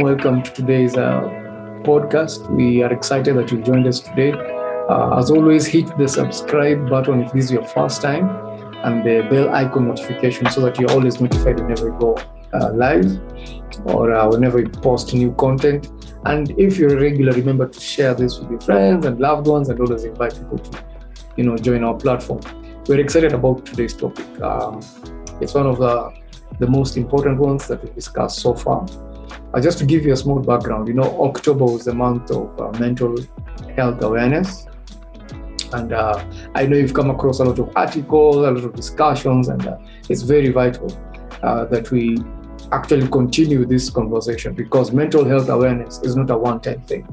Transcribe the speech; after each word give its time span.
welcome 0.00 0.42
to 0.42 0.52
today's 0.52 0.96
uh, 0.96 1.22
podcast. 1.82 2.50
We 2.50 2.82
are 2.82 2.92
excited 2.92 3.34
that 3.36 3.50
you 3.50 3.62
joined 3.62 3.86
us 3.86 4.00
today. 4.00 4.32
Uh, 4.32 5.18
as 5.18 5.30
always, 5.30 5.66
hit 5.66 5.96
the 5.96 6.06
subscribe 6.06 6.90
button 6.90 7.22
if 7.22 7.32
this 7.32 7.46
is 7.46 7.52
your 7.52 7.64
first 7.64 8.02
time 8.02 8.28
and 8.84 9.04
the 9.04 9.26
bell 9.30 9.54
icon 9.54 9.88
notification 9.88 10.50
so 10.50 10.60
that 10.60 10.78
you're 10.78 10.90
always 10.90 11.20
notified 11.20 11.58
whenever 11.60 11.90
we 11.90 11.98
go 11.98 12.16
uh, 12.52 12.72
live 12.72 13.06
or 13.86 14.12
uh, 14.12 14.28
whenever 14.28 14.58
we 14.58 14.66
post 14.66 15.14
new 15.14 15.32
content. 15.32 15.90
And 16.26 16.50
if 16.58 16.76
you're 16.76 16.96
a 16.96 17.00
regular, 17.00 17.32
remember 17.32 17.66
to 17.66 17.80
share 17.80 18.14
this 18.14 18.38
with 18.38 18.50
your 18.50 18.60
friends 18.60 19.06
and 19.06 19.18
loved 19.18 19.46
ones 19.46 19.70
and 19.70 19.80
always 19.80 20.04
invite 20.04 20.34
people 20.34 20.58
to, 20.58 20.84
you 21.36 21.44
know, 21.44 21.56
join 21.56 21.84
our 21.84 21.94
platform. 21.94 22.40
We're 22.86 23.00
excited 23.00 23.32
about 23.32 23.64
today's 23.64 23.94
topic. 23.94 24.26
Um, 24.42 24.80
it's 25.40 25.54
one 25.54 25.66
of 25.66 25.78
the, 25.78 26.12
the 26.58 26.66
most 26.66 26.96
important 26.96 27.38
ones 27.38 27.66
that 27.68 27.82
we've 27.82 27.94
discussed 27.94 28.40
so 28.40 28.54
far. 28.54 28.86
Uh, 29.52 29.60
just 29.60 29.78
to 29.78 29.84
give 29.84 30.04
you 30.04 30.12
a 30.12 30.16
small 30.16 30.40
background, 30.40 30.88
you 30.88 30.94
know, 30.94 31.22
October 31.22 31.64
was 31.64 31.84
the 31.84 31.94
month 31.94 32.30
of 32.30 32.60
uh, 32.60 32.78
mental 32.78 33.16
health 33.76 34.02
awareness. 34.02 34.66
And 35.72 35.92
uh, 35.92 36.24
I 36.54 36.66
know 36.66 36.76
you've 36.76 36.94
come 36.94 37.10
across 37.10 37.40
a 37.40 37.44
lot 37.44 37.58
of 37.58 37.70
articles, 37.76 38.36
a 38.36 38.50
lot 38.50 38.64
of 38.64 38.74
discussions, 38.74 39.48
and 39.48 39.66
uh, 39.66 39.78
it's 40.08 40.22
very 40.22 40.50
vital 40.50 40.90
uh, 41.42 41.64
that 41.66 41.90
we 41.90 42.18
actually 42.72 43.06
continue 43.08 43.64
this 43.64 43.90
conversation 43.90 44.54
because 44.54 44.92
mental 44.92 45.24
health 45.24 45.48
awareness 45.48 46.00
is 46.02 46.16
not 46.16 46.30
a 46.30 46.36
one 46.36 46.60
time 46.60 46.80
thing. 46.82 47.06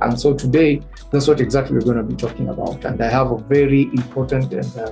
And 0.00 0.18
so 0.18 0.34
today, 0.34 0.82
that's 1.10 1.28
what 1.28 1.40
exactly 1.40 1.74
we're 1.74 1.84
going 1.84 1.96
to 1.96 2.02
be 2.02 2.16
talking 2.16 2.48
about. 2.48 2.84
And 2.84 3.00
I 3.00 3.08
have 3.08 3.30
a 3.30 3.38
very 3.38 3.82
important 3.94 4.52
and 4.52 4.78
uh, 4.78 4.90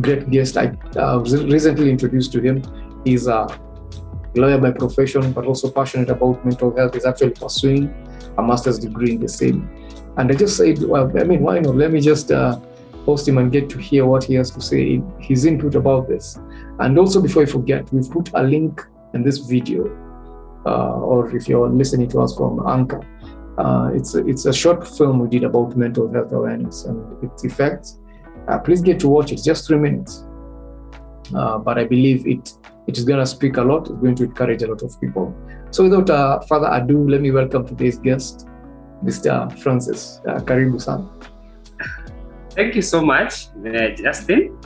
great 0.00 0.30
guest. 0.30 0.56
I 0.56 0.72
recently 0.96 1.90
introduced 1.90 2.32
to 2.32 2.40
him. 2.40 2.62
He's 3.04 3.26
a 3.26 3.46
lawyer 4.34 4.58
by 4.58 4.70
profession, 4.70 5.32
but 5.32 5.46
also 5.46 5.70
passionate 5.70 6.10
about 6.10 6.44
mental 6.44 6.74
health. 6.76 6.96
is 6.96 7.04
actually 7.04 7.30
pursuing 7.30 7.92
a 8.38 8.42
master's 8.42 8.78
degree 8.78 9.12
in 9.12 9.20
the 9.20 9.28
same. 9.28 9.68
And 10.16 10.30
I 10.30 10.34
just 10.34 10.56
said, 10.56 10.82
well, 10.82 11.10
I 11.18 11.24
mean, 11.24 11.42
why 11.42 11.58
not? 11.58 11.76
Let 11.76 11.92
me 11.92 12.00
just 12.00 12.30
uh, 12.30 12.58
him 13.26 13.38
and 13.38 13.50
get 13.50 13.68
to 13.70 13.78
hear 13.78 14.06
what 14.06 14.24
he 14.24 14.34
has 14.34 14.50
to 14.50 14.60
say, 14.60 15.02
his 15.18 15.44
input 15.44 15.74
about 15.74 16.08
this. 16.08 16.38
And 16.78 16.98
also, 16.98 17.20
before 17.20 17.42
I 17.42 17.46
forget, 17.46 17.92
we've 17.92 18.10
put 18.10 18.30
a 18.34 18.42
link 18.42 18.80
in 19.14 19.22
this 19.22 19.38
video, 19.38 19.86
uh, 20.64 21.00
or 21.00 21.34
if 21.34 21.48
you're 21.48 21.68
listening 21.68 22.08
to 22.10 22.20
us 22.20 22.36
from 22.36 22.66
Anchor, 22.66 23.00
uh, 23.58 23.90
it's, 23.92 24.14
it's 24.14 24.46
a 24.46 24.52
short 24.52 24.86
film 24.86 25.18
we 25.18 25.28
did 25.28 25.44
about 25.44 25.76
mental 25.76 26.10
health 26.10 26.32
awareness 26.32 26.84
and 26.84 27.22
its 27.22 27.44
effects. 27.44 27.98
Uh, 28.48 28.58
please 28.58 28.80
get 28.80 28.98
to 29.00 29.08
watch 29.08 29.32
it, 29.32 29.42
just 29.42 29.66
three 29.66 29.78
minutes. 29.78 30.24
Uh, 31.34 31.58
but 31.58 31.78
I 31.78 31.84
believe 31.84 32.26
it 32.26 32.52
it 32.88 32.98
is 32.98 33.04
going 33.04 33.20
to 33.20 33.26
speak 33.26 33.56
a 33.58 33.62
lot, 33.62 33.82
it's 33.88 34.00
going 34.00 34.16
to 34.16 34.24
encourage 34.24 34.62
a 34.62 34.66
lot 34.66 34.82
of 34.82 35.00
people. 35.00 35.32
So, 35.70 35.84
without 35.84 36.10
uh, 36.10 36.40
further 36.40 36.68
ado, 36.72 37.08
let 37.08 37.20
me 37.20 37.30
welcome 37.30 37.64
today's 37.66 37.98
guest, 37.98 38.48
Mr. 39.04 39.56
Francis. 39.60 40.20
Uh, 40.26 40.40
Karibu 40.40 40.80
san. 40.80 41.08
Thank 42.50 42.74
you 42.74 42.82
so 42.82 43.00
much, 43.02 43.48
uh, 43.66 43.88
Justin. 43.96 44.58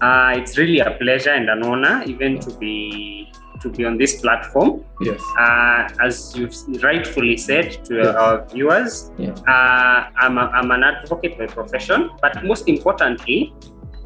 Uh, 0.00 0.32
it's 0.36 0.56
really 0.56 0.78
a 0.78 0.92
pleasure 0.92 1.30
and 1.30 1.48
an 1.50 1.62
honor, 1.62 2.02
even 2.06 2.38
to 2.40 2.50
be 2.58 3.30
to 3.62 3.70
be 3.70 3.84
on 3.84 3.96
this 3.98 4.20
platform. 4.20 4.84
Yes. 5.00 5.20
Uh, 5.38 5.88
as 6.04 6.36
you've 6.36 6.54
rightfully 6.82 7.36
said 7.38 7.82
to 7.86 7.96
Yes. 7.96 8.14
our 8.14 8.44
viewers, 8.52 9.10
Yeah. 9.18 9.30
uh, 9.48 10.08
I'm, 10.20 10.36
a, 10.36 10.50
I'm 10.52 10.70
an 10.70 10.84
advocate 10.84 11.38
by 11.38 11.46
profession, 11.46 12.10
but 12.20 12.44
most 12.44 12.68
importantly, 12.68 13.54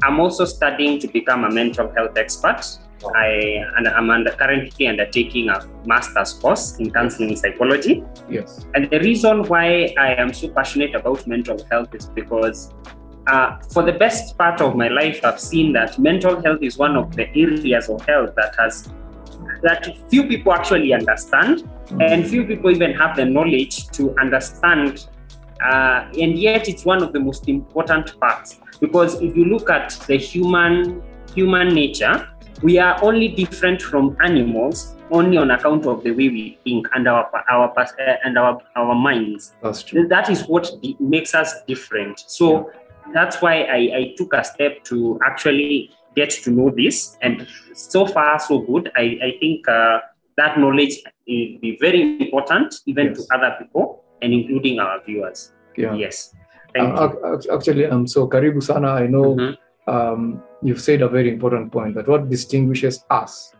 I'm 0.03 0.19
also 0.19 0.45
studying 0.45 0.99
to 0.99 1.07
become 1.07 1.43
a 1.43 1.51
mental 1.51 1.91
health 1.93 2.17
expert. 2.17 2.61
Wow. 3.01 3.11
I 3.15 3.65
and 3.77 3.87
I'm 3.87 4.09
under, 4.09 4.31
currently 4.31 4.87
undertaking 4.87 5.49
a 5.49 5.67
master's 5.85 6.33
course 6.33 6.77
in 6.77 6.91
counseling 6.91 7.35
psychology. 7.35 8.03
Yes. 8.29 8.65
And 8.75 8.89
the 8.89 8.99
reason 8.99 9.43
why 9.43 9.93
I 9.97 10.13
am 10.15 10.33
so 10.33 10.49
passionate 10.49 10.93
about 10.93 11.25
mental 11.25 11.57
health 11.71 11.95
is 11.95 12.05
because 12.07 12.73
uh, 13.27 13.59
for 13.73 13.83
the 13.83 13.93
best 13.93 14.37
part 14.37 14.61
of 14.61 14.75
my 14.75 14.87
life, 14.87 15.23
I've 15.23 15.39
seen 15.39 15.73
that 15.73 15.97
mental 15.97 16.41
health 16.41 16.59
is 16.61 16.77
one 16.77 16.95
of 16.95 17.15
the 17.15 17.27
areas 17.29 17.89
of 17.89 18.05
health 18.05 18.35
that 18.35 18.55
has 18.59 18.89
that 19.63 19.87
few 20.09 20.27
people 20.27 20.53
actually 20.53 20.93
understand, 20.93 21.69
and 21.99 22.27
few 22.27 22.45
people 22.45 22.71
even 22.71 22.93
have 22.93 23.15
the 23.15 23.25
knowledge 23.25 23.87
to 23.89 24.15
understand. 24.19 25.07
Uh, 25.63 26.09
and 26.19 26.37
yet, 26.37 26.67
it's 26.67 26.85
one 26.85 27.03
of 27.03 27.13
the 27.13 27.19
most 27.19 27.47
important 27.47 28.19
parts 28.19 28.59
because 28.79 29.21
if 29.21 29.35
you 29.35 29.45
look 29.45 29.69
at 29.69 29.91
the 30.07 30.17
human 30.17 31.01
human 31.35 31.69
nature, 31.73 32.27
we 32.63 32.79
are 32.79 33.01
only 33.03 33.27
different 33.29 33.81
from 33.81 34.17
animals 34.23 34.95
only 35.11 35.37
on 35.37 35.51
account 35.51 35.85
of 35.85 36.03
the 36.03 36.11
way 36.11 36.29
we 36.29 36.57
think 36.63 36.87
and 36.95 37.07
our 37.07 37.29
our 37.49 37.73
uh, 37.77 37.85
and 38.23 38.37
our 38.37 38.61
our 38.75 38.95
minds. 38.95 39.53
That's 39.61 39.83
true. 39.83 40.07
That 40.07 40.29
is 40.29 40.43
what 40.47 40.71
makes 40.99 41.35
us 41.35 41.53
different. 41.67 42.19
So 42.27 42.71
that's 43.13 43.41
why 43.41 43.63
I, 43.63 43.77
I 43.97 44.13
took 44.17 44.33
a 44.33 44.43
step 44.43 44.83
to 44.85 45.19
actually 45.25 45.91
get 46.15 46.29
to 46.29 46.51
know 46.51 46.71
this, 46.75 47.17
and 47.21 47.47
so 47.73 48.05
far 48.05 48.39
so 48.39 48.59
good. 48.59 48.91
I 48.95 49.19
I 49.21 49.37
think 49.39 49.67
uh, 49.67 49.99
that 50.37 50.57
knowledge 50.57 51.01
will 51.27 51.59
be 51.59 51.77
very 51.79 52.01
important 52.21 52.75
even 52.85 53.07
Yes. 53.07 53.27
to 53.27 53.35
other 53.35 53.55
people 53.59 54.00
and 54.21 54.33
including 54.33 54.79
our 54.79 54.99
viewers. 55.05 55.53
Yeah. 55.77 55.93
Yes. 55.95 56.33
Thank 56.73 56.97
Uh, 56.97 57.09
you. 57.11 57.51
actually, 57.51 57.85
um, 57.85 58.07
so 58.07 58.27
Karibu 58.27 58.61
Sana, 58.63 58.89
I 59.03 59.07
know 59.07 59.35
Mhm. 59.35 59.57
um, 59.87 60.41
you've 60.61 60.79
said 60.79 61.01
a 61.01 61.07
very 61.09 61.29
important 61.29 61.71
point 61.71 61.95
that 61.95 62.07
what 62.07 62.29
distinguishes 62.29 63.03
us 63.09 63.53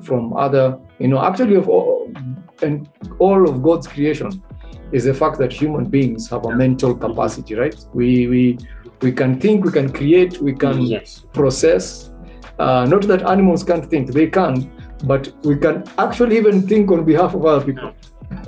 from 0.00 0.32
other, 0.36 0.78
you 0.98 1.08
know, 1.08 1.20
actually 1.20 1.54
of 1.56 1.68
all, 1.68 2.10
and 2.62 2.88
all 3.18 3.48
of 3.48 3.62
God's 3.62 3.86
creation 3.86 4.30
is 4.92 5.04
the 5.04 5.14
fact 5.14 5.38
that 5.38 5.52
human 5.52 5.84
beings 5.84 6.28
have 6.30 6.44
a 6.46 6.54
mental 6.56 6.94
capacity, 6.94 7.54
right? 7.54 7.76
We 7.94 8.26
we 8.28 8.58
we 9.02 9.12
can 9.12 9.38
think, 9.38 9.64
we 9.64 9.70
can 9.72 9.88
create, 9.92 10.40
we 10.40 10.52
can 10.54 10.80
Yes. 10.80 11.26
process. 11.34 12.10
Uh, 12.58 12.86
not 12.88 13.02
that 13.02 13.22
animals 13.34 13.62
can't 13.62 13.84
think, 13.84 14.12
they 14.12 14.26
can, 14.26 14.54
but 15.04 15.30
we 15.44 15.56
can 15.56 15.84
actually 15.98 16.38
even 16.38 16.62
think 16.62 16.90
on 16.90 17.04
behalf 17.04 17.34
of 17.34 17.44
other 17.44 17.64
people. 17.64 17.90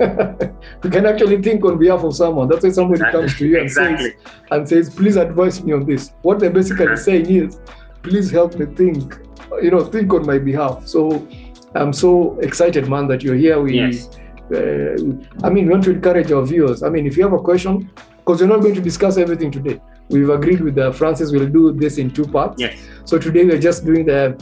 we 0.83 0.89
can 0.89 1.05
actually 1.05 1.41
think 1.41 1.63
on 1.65 1.77
behalf 1.77 2.03
of 2.03 2.15
someone. 2.15 2.47
That's 2.49 2.63
why 2.63 2.69
somebody 2.69 3.01
comes 3.11 3.37
to 3.37 3.47
you 3.47 3.59
and 3.61 3.71
says, 3.71 4.11
and 4.51 4.67
says, 4.67 4.89
please 4.89 5.15
advise 5.15 5.63
me 5.63 5.73
on 5.73 5.85
this. 5.85 6.13
What 6.21 6.39
they're 6.39 6.49
basically 6.49 6.95
saying 6.97 7.29
is, 7.29 7.59
please 8.01 8.29
help 8.31 8.55
me 8.55 8.65
think, 8.65 9.17
you 9.61 9.71
know, 9.71 9.83
think 9.85 10.13
on 10.13 10.25
my 10.25 10.37
behalf. 10.37 10.87
So 10.87 11.27
I'm 11.75 11.93
so 11.93 12.37
excited, 12.39 12.87
man, 12.89 13.07
that 13.07 13.23
you're 13.23 13.35
here. 13.35 13.61
We, 13.61 13.75
Yes. 13.79 14.09
uh, 14.53 14.95
I 15.43 15.49
mean, 15.49 15.65
we 15.65 15.69
want 15.71 15.83
to 15.85 15.91
encourage 15.91 16.31
our 16.31 16.45
viewers. 16.45 16.83
I 16.83 16.89
mean, 16.89 17.05
if 17.05 17.15
you 17.17 17.23
have 17.23 17.33
a 17.33 17.39
question, 17.39 17.89
because 18.17 18.41
we're 18.41 18.47
not 18.47 18.61
going 18.61 18.75
to 18.75 18.81
discuss 18.81 19.17
everything 19.17 19.51
today. 19.51 19.81
We've 20.09 20.29
agreed 20.29 20.61
with 20.61 20.77
uh, 20.77 20.91
Francis, 20.91 21.31
we'll 21.31 21.47
do 21.47 21.71
this 21.71 21.97
in 21.97 22.11
two 22.11 22.25
parts. 22.25 22.59
Yes. 22.59 22.79
So 23.05 23.17
today 23.17 23.45
we're 23.45 23.59
just 23.59 23.85
doing 23.85 24.05
the 24.05 24.35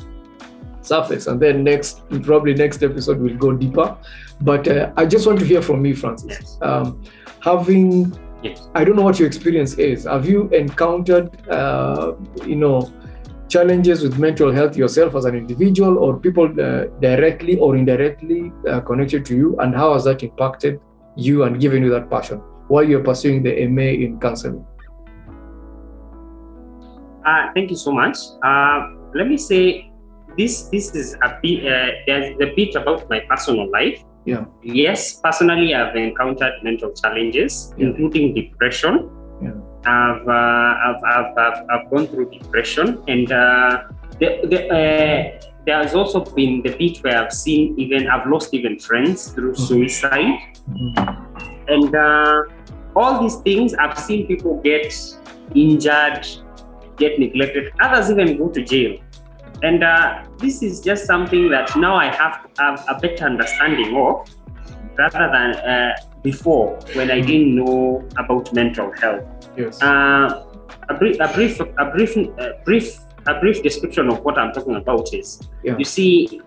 surface, 0.81 1.27
and 1.27 1.39
then 1.41 1.63
next, 1.63 2.01
probably 2.23 2.53
next 2.53 2.81
episode, 2.83 3.19
we'll 3.19 3.37
go 3.37 3.51
deeper. 3.53 3.97
But 4.41 4.67
uh, 4.67 4.91
I 4.97 5.05
just 5.05 5.25
want 5.25 5.39
to 5.39 5.45
hear 5.45 5.61
from 5.61 5.85
you, 5.85 5.95
Francis. 5.95 6.29
Yes. 6.29 6.57
Um, 6.61 7.03
having 7.41 8.17
Yes. 8.43 8.69
I 8.75 8.83
don't 8.83 8.95
know 8.95 9.01
what 9.01 9.17
your 9.17 9.27
experience 9.27 9.73
is. 9.79 10.03
Have 10.05 10.29
you 10.29 10.47
encountered, 10.49 11.49
uh, 11.49 12.13
you 12.45 12.55
know, 12.55 12.91
challenges 13.49 14.03
with 14.03 14.19
mental 14.19 14.51
health 14.51 14.77
yourself 14.77 15.15
as 15.15 15.25
an 15.25 15.35
individual, 15.35 15.97
or 15.97 16.19
people 16.19 16.45
uh, 16.45 16.85
directly 17.01 17.57
or 17.57 17.75
indirectly 17.75 18.51
uh, 18.69 18.81
connected 18.81 19.25
to 19.25 19.35
you, 19.35 19.57
and 19.59 19.75
how 19.75 19.93
has 19.93 20.03
that 20.03 20.21
impacted 20.21 20.79
you 21.15 21.43
and 21.43 21.59
given 21.59 21.81
you 21.81 21.89
that 21.89 22.09
passion 22.09 22.37
while 22.67 22.83
you're 22.83 23.03
pursuing 23.03 23.41
the 23.41 23.65
MA 23.67 23.81
in 24.05 24.19
counseling? 24.19 24.65
Uh, 27.25 27.47
thank 27.55 27.69
you 27.71 27.77
so 27.77 27.91
much. 27.91 28.17
Uh, 28.43 28.93
let 29.15 29.27
me 29.27 29.37
say 29.37 29.91
this. 30.37 30.63
This 30.69 30.93
is 30.93 31.15
a 31.23 31.39
bit. 31.41 31.65
Uh, 31.65 31.91
there's 32.05 32.35
a 32.39 32.53
bit 32.55 32.75
about 32.75 33.09
my 33.09 33.21
personal 33.27 33.69
life. 33.71 34.03
Yeah. 34.27 34.43
Yes, 34.61 35.21
personally, 35.23 35.73
I've 35.73 35.95
encountered 35.95 36.51
mental 36.61 36.91
challenges, 36.91 37.73
Yeah. 37.77 37.87
including 37.87 38.35
depression. 38.35 39.09
Yeah. 39.41 39.55
I've, 39.85 40.27
uh, 40.27 40.87
I've, 40.87 41.01
I've, 41.15 41.31
I've, 41.37 41.59
I've 41.71 41.85
gone 41.89 42.07
through 42.07 42.29
depression, 42.31 43.01
and 43.07 43.31
uh, 43.31 43.87
the, 44.19 44.27
the, 44.51 44.59
uh, 44.67 45.47
there 45.65 45.77
has 45.83 45.95
also 45.95 46.25
been 46.25 46.61
the 46.61 46.75
bit 46.75 46.97
where 47.03 47.23
I've 47.23 47.31
seen 47.31 47.79
even 47.79 48.07
I've 48.09 48.27
lost 48.27 48.53
even 48.53 48.79
friends 48.79 49.31
through 49.31 49.53
Mhm. 49.53 49.67
suicide, 49.69 50.39
and 51.69 51.95
uh, 51.95 52.43
all 52.95 53.21
these 53.23 53.37
things 53.47 53.73
I've 53.75 53.97
seen 53.97 54.27
people 54.27 54.59
get 54.61 54.91
injured, 55.55 56.27
get 56.97 57.17
neglected. 57.19 57.71
Others 57.79 58.11
even 58.11 58.37
go 58.37 58.49
to 58.49 58.61
jail. 58.63 58.99
And 59.63 59.83
uh, 59.83 60.23
this 60.37 60.61
is 60.61 60.81
just 60.81 61.05
something 61.05 61.49
that 61.49 61.75
now 61.75 61.95
I 61.95 62.05
have 62.05 62.53
to 62.53 62.61
have 62.61 62.85
a 62.87 62.99
better 62.99 63.25
understanding 63.25 63.95
of 63.95 64.29
rather 64.97 65.29
than 65.31 65.55
uh, 65.55 65.95
before 66.23 66.79
when 66.93 67.11
I 67.11 67.21
didn't 67.21 67.55
know 67.55 68.07
about 68.17 68.53
mental 68.53 68.91
health. 68.99 69.23
Yes. 69.57 69.81
Uh, 69.81 70.43
a 70.89 70.93
brief, 70.93 71.17
a 71.19 71.33
brief, 71.33 71.59
a 71.59 71.85
brief, 71.91 72.15
a 72.17 72.61
brief 72.63 72.99
a 73.27 73.39
brief 73.41 73.61
description 73.61 74.09
of 74.09 74.23
what 74.23 74.37
I'm 74.37 74.53
talking 74.53 74.75
about 74.75 75.13
is 75.13 75.41
Yeah. 75.63 75.75
you 75.77 75.83
see, 75.83 76.41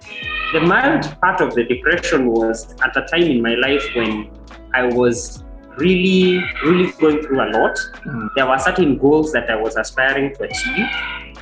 the 0.54 0.60
mild 0.60 1.14
part 1.20 1.40
of 1.42 1.54
the 1.54 1.64
depression 1.64 2.26
was 2.30 2.74
at 2.82 2.96
a 2.96 3.02
time 3.02 3.24
in 3.30 3.42
my 3.42 3.54
life 3.54 3.84
when 3.94 4.30
I 4.72 4.86
was 4.86 5.44
really, 5.76 6.42
really 6.64 6.90
going 6.92 7.22
through 7.22 7.40
a 7.40 7.48
lot. 7.50 7.76
Mm. 8.06 8.28
There 8.34 8.46
were 8.46 8.58
certain 8.58 8.96
goals 8.98 9.32
that 9.32 9.50
I 9.50 9.56
was 9.56 9.76
aspiring 9.76 10.34
to 10.36 10.44
achieve, 10.44 10.86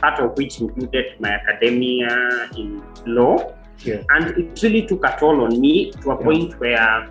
part 0.00 0.20
of 0.20 0.36
which 0.36 0.60
included 0.60 1.06
my 1.20 1.30
academia 1.30 2.48
in 2.56 2.82
law. 3.06 3.54
Yeah. 3.84 4.02
And 4.10 4.36
it 4.36 4.62
really 4.62 4.86
took 4.86 5.04
a 5.04 5.16
toll 5.18 5.42
on 5.44 5.60
me 5.60 5.92
to 6.02 6.10
a 6.10 6.18
Yeah. 6.18 6.24
point 6.24 6.60
where 6.60 7.08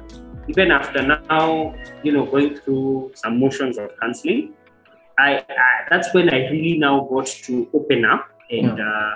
even 0.47 0.71
after 0.71 1.01
now, 1.01 1.75
you 2.03 2.11
know, 2.11 2.25
going 2.25 2.55
through 2.57 3.11
some 3.15 3.39
motions 3.39 3.77
of 3.77 3.91
counseling, 3.99 4.53
I, 5.19 5.37
I 5.49 5.87
that's 5.89 6.13
when 6.13 6.29
I 6.29 6.49
really 6.49 6.77
now 6.77 7.07
got 7.09 7.25
to 7.47 7.67
open 7.73 8.05
up 8.05 8.27
and 8.51 8.79
uh, 8.79 9.13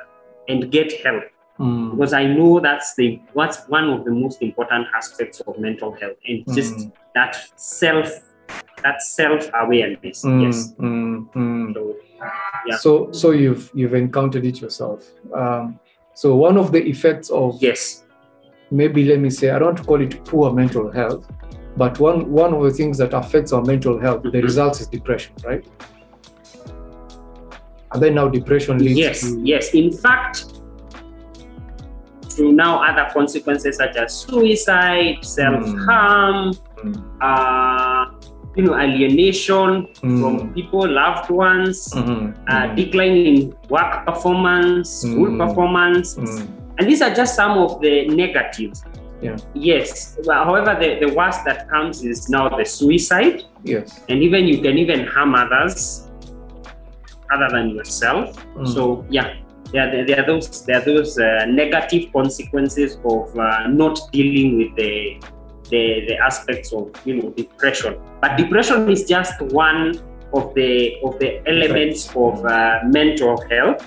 and 0.48 0.72
get 0.72 0.92
help 1.04 1.24
Mm. 1.60 1.92
because 1.92 2.14
I 2.14 2.26
know 2.26 2.60
that's 2.60 2.96
the 2.96 3.20
what's 3.34 3.68
one 3.68 3.88
of 3.90 4.04
the 4.06 4.10
most 4.12 4.42
important 4.42 4.88
aspects 4.96 5.42
of 5.42 5.60
mental 5.60 5.92
health 5.92 6.18
and 6.28 6.44
just 6.56 6.74
Mm. 6.78 6.92
that 7.14 7.36
self 7.56 8.10
that 8.84 9.02
self 9.02 9.50
awareness. 9.54 10.24
Mm, 10.26 10.42
Yes. 10.44 10.74
mm, 10.80 11.30
mm. 11.34 11.74
So 11.74 11.96
Yeah. 12.68 12.78
So, 12.78 13.12
so 13.12 13.32
you've 13.32 13.72
you've 13.74 13.94
encountered 13.96 14.46
it 14.46 14.62
yourself. 14.62 15.04
Um, 15.34 15.80
so 16.14 16.36
one 16.36 16.58
of 16.58 16.72
the 16.72 16.82
effects 16.88 17.30
of 17.32 17.58
yes, 17.62 18.04
maybe 18.70 19.04
let 19.06 19.20
me 19.20 19.30
say 19.30 19.50
I 19.50 19.60
don't 19.60 19.84
call 19.86 20.02
it 20.02 20.24
poor 20.26 20.54
mental 20.54 20.92
health, 20.92 21.28
but 21.78 22.00
one 22.00 22.32
one 22.32 22.54
of 22.54 22.62
the 22.64 22.72
things 22.72 22.98
that 23.00 23.14
affects 23.14 23.52
our 23.54 23.64
mental 23.64 24.00
health, 24.00 24.22
the 24.24 24.30
Mhm. 24.30 24.44
result 24.44 24.80
is 24.82 24.88
depression, 24.88 25.34
right? 25.46 25.66
And 27.94 28.02
then 28.02 28.16
now 28.16 28.28
depression 28.30 28.78
leads 28.78 29.00
yes, 29.00 29.22
to 29.22 29.42
yes. 29.44 29.74
In 29.74 29.92
fact, 29.92 30.46
through 32.30 32.54
now 32.54 32.82
other 32.84 33.10
consequences 33.14 33.78
such 33.78 33.96
as 33.98 34.14
suicide, 34.14 35.18
self 35.24 35.66
harm, 35.86 36.54
Mm. 36.84 36.96
uh, 37.22 38.11
you 38.56 38.64
know, 38.64 38.76
alienation 38.76 39.88
Mm. 40.04 40.20
from 40.22 40.54
people, 40.54 40.88
loved 40.88 41.30
ones, 41.30 41.94
Mhm, 41.96 42.34
uh, 42.50 42.54
mhm, 42.54 42.76
decline 42.76 43.16
in 43.16 43.54
work 43.70 44.06
performance, 44.06 44.90
school 44.90 45.30
Mm. 45.32 45.38
performance. 45.48 46.16
mm. 46.18 46.48
And 46.78 46.90
these 46.90 47.02
are 47.02 47.14
just 47.14 47.36
some 47.36 47.58
of 47.58 47.80
the 47.82 48.08
negatives. 48.08 48.84
Yeah. 49.22 49.38
Yes. 49.54 50.18
Well, 50.26 50.44
however, 50.46 50.76
the, 50.80 51.06
the 51.06 51.14
worst 51.14 51.46
that 51.46 51.70
comes 51.70 52.04
is 52.04 52.28
now 52.30 52.50
the 52.50 52.66
suicide. 52.66 53.44
Yes. 53.64 54.02
And 54.10 54.24
even 54.24 54.48
you 54.48 54.58
can 54.62 54.78
even 54.78 55.06
harm 55.06 55.36
others 55.36 56.08
other 57.32 57.48
than 57.52 57.70
yourself. 57.70 58.36
Mm. 58.58 58.68
So 58.68 59.06
yeah, 59.10 59.34
there, 59.72 59.92
there, 59.92 60.06
there 60.06 60.20
are 60.24 60.26
those 60.26 60.66
there 60.66 60.78
are 60.82 60.86
those 60.86 61.18
uh, 61.20 61.46
negative 61.48 62.12
consequences 62.12 62.98
of 63.06 63.38
uh, 63.38 63.68
not 63.68 64.00
dealing 64.12 64.58
with 64.58 64.76
the, 64.76 65.22
the 65.72 66.06
the 66.08 66.18
aspects 66.18 66.72
of 66.74 66.92
you 67.06 67.16
know 67.22 67.30
depression. 67.32 67.98
But 68.22 68.38
depression 68.38 68.90
is 68.90 69.06
just 69.06 69.42
one 69.42 70.00
of 70.34 70.54
the 70.54 71.00
of 71.04 71.18
the 71.20 71.42
elements 71.48 72.10
of 72.16 72.46
uh, 72.46 72.80
mental 72.86 73.42
health 73.50 73.82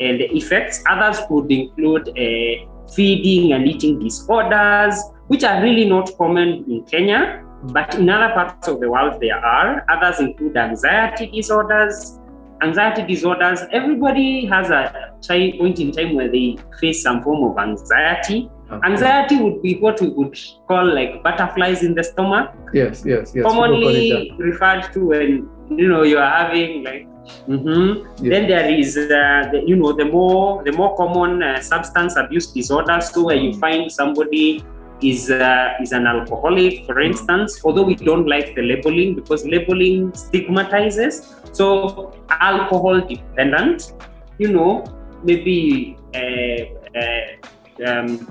and 0.00 0.20
the 0.20 0.28
effects. 0.34 0.82
Others 0.88 1.20
could 1.28 1.50
include 1.50 2.08
uh, 2.08 2.92
feeding 2.94 3.52
and 3.52 3.66
eating 3.66 3.98
disorders, 3.98 4.94
which 5.28 5.44
are 5.44 5.62
really 5.62 5.88
not 5.88 6.16
common 6.18 6.64
in 6.70 6.84
Kenya. 6.84 7.42
But 7.64 7.94
in 7.94 8.10
other 8.10 8.32
parts 8.34 8.68
of 8.68 8.80
the 8.80 8.90
world, 8.90 9.20
there 9.20 9.38
are. 9.38 9.84
Others 9.88 10.20
include 10.20 10.56
anxiety 10.56 11.26
disorders. 11.26 12.18
Anxiety 12.62 13.02
disorders, 13.06 13.60
everybody 13.72 14.46
has 14.46 14.70
a 14.70 15.12
time, 15.22 15.52
point 15.58 15.80
in 15.80 15.90
time 15.90 16.14
where 16.14 16.30
they 16.30 16.56
face 16.80 17.02
some 17.02 17.22
form 17.22 17.42
of 17.50 17.58
anxiety. 17.58 18.50
Okay. 18.70 18.86
Anxiety 18.90 19.36
would 19.42 19.60
be 19.62 19.76
what 19.78 20.00
we 20.00 20.08
would 20.08 20.36
call 20.68 20.86
like 20.94 21.22
butterflies 21.22 21.82
in 21.82 21.94
the 21.94 22.02
stomach, 22.02 22.50
Yes. 22.72 23.04
Yes. 23.04 23.04
Yes. 23.04 23.32
People 23.32 23.50
call 23.52 23.64
it 23.64 23.68
commonly 23.68 24.32
referred 24.38 24.92
to 24.94 25.06
when 25.06 25.48
you 25.70 25.88
know 25.88 26.02
you 26.02 26.18
are 26.18 26.30
having 26.30 26.82
like. 26.82 27.06
Mhm. 27.48 28.04
Yeah. 28.20 28.30
Then 28.30 28.48
there 28.48 28.68
is, 28.68 28.96
uh, 28.98 29.48
the, 29.52 29.62
you 29.66 29.76
know, 29.76 29.92
the 29.92 30.04
more 30.04 30.62
the 30.64 30.72
more 30.72 30.96
common 30.96 31.42
uh, 31.42 31.60
substance 31.60 32.16
abuse 32.16 32.46
disorders. 32.52 33.10
So 33.12 33.24
where 33.24 33.36
you 33.36 33.52
find 33.54 33.90
somebody 33.92 34.62
is 35.02 35.30
uh, 35.30 35.74
is 35.82 35.92
an 35.92 36.06
alcoholic, 36.06 36.86
for 36.86 37.00
instance. 37.00 37.60
Although 37.64 37.84
we 37.84 37.94
don't 37.96 38.26
like 38.26 38.54
the 38.54 38.62
labeling 38.62 39.14
because 39.14 39.46
labeling 39.46 40.12
stigmatizes. 40.14 41.34
So 41.52 42.12
alcohol 42.28 43.00
dependent, 43.00 43.92
you 44.38 44.48
know, 44.52 44.84
maybe 45.22 45.96
uh, 46.14 46.60
uh, 46.98 47.88
um, 47.90 48.28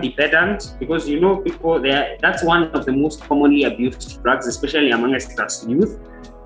dependent 0.00 0.76
because 0.78 1.08
you 1.08 1.20
know 1.20 1.36
people 1.36 1.80
there. 1.80 2.16
That's 2.20 2.42
one 2.42 2.64
of 2.74 2.84
the 2.84 2.92
most 2.92 3.20
commonly 3.22 3.64
abused 3.64 4.22
drugs, 4.22 4.46
especially 4.46 4.90
amongst 4.90 5.38
us 5.38 5.66
youth 5.66 5.98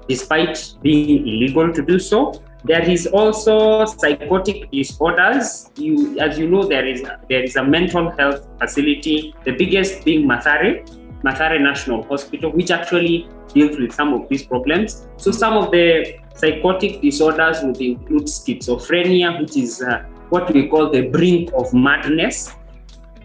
despite 0.08 0.74
being 0.82 1.26
illegal 1.26 1.72
to 1.72 1.82
do 1.82 1.98
so. 1.98 2.32
There 2.64 2.82
is 2.82 3.06
also 3.06 3.84
psychotic 3.86 4.70
disorders. 4.70 5.70
You, 5.76 6.18
as 6.20 6.38
you 6.38 6.48
know, 6.48 6.62
there 6.64 6.86
is 6.86 7.02
there 7.28 7.42
is 7.42 7.56
a 7.56 7.64
mental 7.64 8.10
health 8.10 8.46
facility, 8.60 9.34
the 9.44 9.52
biggest 9.52 10.04
being 10.04 10.28
Mathare, 10.28 10.86
Mathare 11.24 11.60
National 11.60 12.02
Hospital, 12.04 12.52
which 12.52 12.70
actually 12.70 13.28
deals 13.52 13.76
with 13.78 13.92
some 13.92 14.14
of 14.14 14.28
these 14.28 14.44
problems. 14.46 15.08
So 15.16 15.30
some 15.32 15.56
of 15.56 15.72
the 15.72 16.18
psychotic 16.34 17.02
disorders 17.02 17.62
would 17.62 17.80
include 17.80 18.26
schizophrenia, 18.26 19.40
which 19.40 19.56
is 19.56 19.82
uh, 19.82 20.04
what 20.30 20.52
we 20.54 20.68
call 20.68 20.90
the 20.90 21.08
brink 21.08 21.50
of 21.54 21.74
madness. 21.74 22.54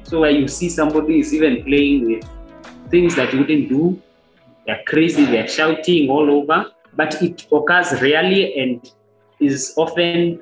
So 0.07 0.21
where 0.21 0.31
you 0.31 0.47
see 0.47 0.69
somebody 0.69 1.19
is 1.19 1.33
even 1.33 1.63
playing 1.63 2.05
with 2.05 2.23
things 2.89 3.13
that 3.17 3.33
you 3.33 3.39
wouldn't 3.39 3.67
do, 3.67 4.01
they're 4.65 4.81
crazy, 4.87 5.25
they're 5.25 5.47
shouting 5.49 6.09
all 6.09 6.29
over, 6.31 6.71
but 6.95 7.21
it 7.21 7.45
occurs 7.51 7.91
rarely 8.01 8.57
and 8.57 8.89
is 9.41 9.73
often, 9.75 10.39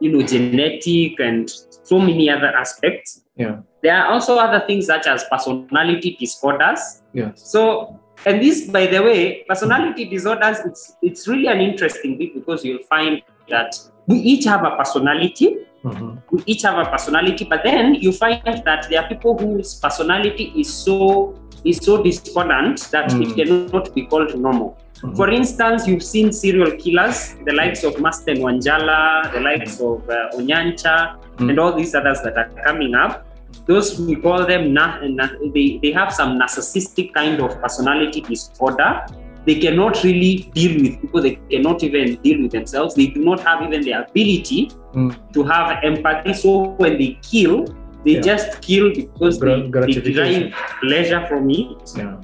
you 0.00 0.12
know, 0.12 0.22
genetic 0.26 1.18
and 1.18 1.50
so 1.82 1.98
many 1.98 2.28
other 2.28 2.48
aspects. 2.48 3.22
Yeah. 3.36 3.60
There 3.82 3.96
are 3.96 4.12
also 4.12 4.36
other 4.36 4.66
things 4.66 4.86
such 4.86 5.06
as 5.06 5.24
personality 5.30 6.16
disorders. 6.20 7.02
Yes. 7.14 7.50
So, 7.50 7.98
and 8.26 8.42
this, 8.42 8.68
by 8.68 8.86
the 8.86 9.02
way, 9.02 9.44
personality 9.48 10.04
disorders, 10.06 10.58
it's 10.64 10.96
it's 11.00 11.26
really 11.26 11.46
an 11.46 11.60
interesting 11.60 12.18
bit 12.18 12.34
because 12.34 12.64
you'll 12.66 12.84
find 12.84 13.22
that 13.48 13.78
we 14.06 14.18
each 14.18 14.44
have 14.44 14.64
a 14.64 14.76
personality, 14.76 15.56
Mhm. 15.84 16.15
We 16.30 16.42
each 16.46 16.62
have 16.62 16.78
a 16.78 16.90
personality, 16.90 17.44
but 17.48 17.60
then 17.64 17.94
you 17.94 18.12
find 18.12 18.42
that 18.44 18.86
there 18.90 19.02
are 19.02 19.08
people 19.08 19.36
whose 19.38 19.74
personality 19.80 20.52
is 20.56 20.72
so 20.72 21.34
is 21.64 21.78
so 21.78 22.00
discordant 22.02 22.88
that 22.92 23.06
it 23.12 23.28
Mm. 23.28 23.34
cannot 23.36 23.92
be 23.94 24.02
called 24.06 24.32
normal. 24.38 24.76
Mhm. 25.02 25.16
For 25.16 25.28
instance, 25.30 25.86
you've 25.88 26.02
seen 26.02 26.32
serial 26.32 26.70
killers, 26.82 27.34
the 27.44 27.52
likes 27.52 27.82
of 27.84 27.94
Masten 27.96 28.38
Wanjala, 28.44 29.32
the 29.32 29.40
likes 29.40 29.80
of 29.80 30.08
uh, 30.08 30.36
Onyancha, 30.38 31.16
Mm. 31.38 31.50
and 31.50 31.58
all 31.58 31.72
these 31.72 31.94
others 31.94 32.20
that 32.22 32.36
are 32.36 32.50
coming 32.66 32.94
up. 32.94 33.24
Those 33.66 33.98
we 34.00 34.14
call 34.16 34.46
them, 34.46 34.72
na- 34.72 34.98
na- 35.18 35.36
they, 35.54 35.78
they 35.82 35.90
have 35.92 36.12
some 36.12 36.38
narcissistic 36.38 37.12
kind 37.12 37.40
of 37.40 37.60
personality 37.60 38.20
disorder. 38.20 39.06
They 39.46 39.60
cannot 39.60 40.02
really 40.02 40.50
deal 40.54 40.82
with 40.82 41.00
people, 41.00 41.22
they 41.22 41.36
cannot 41.50 41.82
even 41.84 42.16
deal 42.22 42.42
with 42.42 42.50
themselves. 42.52 42.94
They 42.94 43.06
do 43.06 43.24
not 43.24 43.40
have 43.40 43.62
even 43.62 43.82
the 43.82 43.92
ability 43.92 44.70
Mm. 44.94 45.14
to 45.34 45.42
have 45.44 45.78
empathy. 45.84 46.32
So 46.34 46.70
when 46.78 46.98
they 46.98 47.18
kill, 47.22 47.64
they 48.04 48.12
Yeah. 48.12 48.20
just 48.20 48.60
kill 48.62 48.92
because 48.94 49.38
Gra- 49.38 49.60
they, 49.86 49.92
they 49.94 50.12
derive 50.12 50.52
pleasure 50.80 51.24
from 51.28 51.50
it 51.50 51.92
Yeah. 51.96 52.16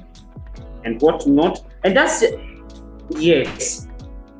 and 0.83 0.99
whatnot. 1.01 1.61
And 1.83 1.95
that's 1.95 2.23
yes. 3.09 3.87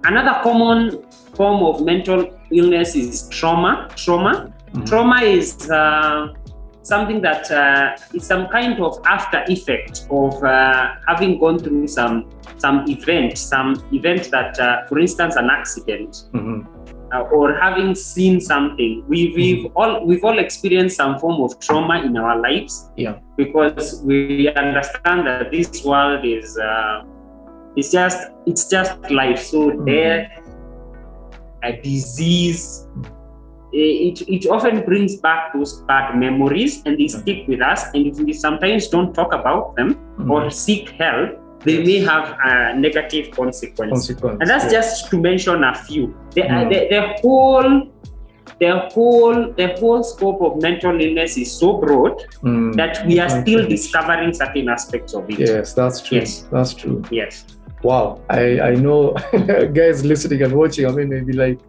Another 0.06 0.40
common 0.44 1.00
form 1.36 1.64
of 1.64 1.84
mental 1.86 2.26
illness 2.52 2.96
is 2.96 3.30
trauma. 3.30 3.88
Trauma. 3.96 4.54
Mhm. 4.74 4.86
Trauma 4.86 5.22
is 5.22 5.70
uh, 5.70 6.28
something 6.84 7.22
that 7.22 7.50
uh, 7.50 7.96
is 8.14 8.26
some 8.26 8.48
kind 8.50 8.80
of 8.82 9.00
after 9.06 9.44
effect 9.48 10.06
of 10.12 10.44
uh, 10.44 10.96
having 11.08 11.40
gone 11.40 11.58
through 11.58 11.88
some 11.88 12.30
some 12.58 12.86
event, 12.88 13.38
some 13.38 13.76
event 13.92 14.30
that, 14.32 14.60
uh, 14.60 14.86
for 14.88 15.00
instance, 15.00 15.36
an 15.36 15.50
accident 15.50 16.26
Mhm. 16.34 16.66
uh, 17.14 17.22
or 17.36 17.54
having 17.56 17.96
seen 17.96 18.40
something. 18.40 19.04
We, 19.08 19.34
we've 19.36 19.66
all 19.76 20.06
we've 20.06 20.24
all 20.24 20.40
experienced 20.40 20.98
some 20.98 21.20
form 21.20 21.42
of 21.42 21.58
trauma 21.60 22.02
in 22.04 22.16
our 22.18 22.40
lives. 22.40 22.90
Yeah. 22.96 23.16
Because 23.38 24.02
we 24.06 24.48
understand 24.50 25.26
that 25.28 25.52
this 25.52 25.84
world 25.86 26.24
is 26.26 26.58
uh, 26.58 27.04
it's 27.76 27.92
just 27.92 28.20
it's 28.46 28.70
just 28.70 28.94
life. 29.10 29.40
So 29.40 29.72
Mhm. 29.72 29.86
death, 29.86 30.32
a 31.64 31.82
disease. 31.82 32.88
Eh, 33.74 34.10
It, 34.10 34.22
it 34.28 34.50
often 34.50 34.84
brings 34.86 35.16
back 35.18 35.54
those 35.54 35.82
bad 35.88 36.16
memories 36.18 36.82
and 36.86 36.98
they 36.98 37.08
stick 37.08 37.48
with 37.48 37.62
us. 37.62 37.86
And 37.94 38.06
if 38.08 38.18
we 38.20 38.34
sometimes 38.34 38.88
don't 38.88 39.14
talk 39.14 39.34
about 39.34 39.76
them 39.76 39.90
or 40.30 40.42
Mhm. 40.44 40.52
seek 40.54 40.90
help, 40.90 41.30
they 41.66 41.78
may 41.84 42.00
have 42.00 42.36
a 42.44 42.76
negative 42.78 43.32
consequence. 43.32 43.92
Consequence. 43.92 44.38
And 44.42 44.50
that's 44.50 44.66
yeah. 44.66 44.80
just 44.82 45.10
to 45.12 45.18
mention 45.20 45.64
a 45.64 45.74
few. 45.74 46.14
The, 46.36 46.42
Mm. 46.42 46.70
the, 46.70 46.80
the 46.94 47.02
whole 47.22 47.90
the 48.60 48.72
whole 48.94 49.54
the 49.58 49.68
whole 49.80 50.04
scope 50.04 50.42
of 50.42 50.62
mental 50.62 51.00
illness 51.06 51.38
is 51.38 51.50
so 51.52 51.78
broad 51.84 52.16
Mm. 52.44 52.76
that 52.76 53.06
we 53.08 53.20
are 53.20 53.30
still 53.42 53.66
discovering 53.68 54.34
certain 54.34 54.68
aspects 54.70 55.14
of 55.16 55.30
it. 55.30 55.40
Yes, 55.40 55.74
that's 55.74 56.02
true. 56.02 56.20
Yes. 56.20 56.46
That's 56.52 56.74
true. 56.74 57.02
Yes. 57.10 57.46
Wow. 57.82 58.20
I, 58.30 58.60
I 58.72 58.76
know 58.76 59.14
guys 59.74 60.04
listening 60.06 60.42
and 60.44 60.54
watching, 60.54 60.86
I 60.86 60.92
mean, 60.92 61.10
maybe 61.10 61.34
like, 61.34 61.60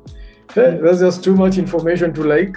that's 0.55 1.01
just 1.01 1.25
too 1.25 1.35
much 1.35 1.59
information 1.59 2.13
to 2.15 2.23
like. 2.25 2.57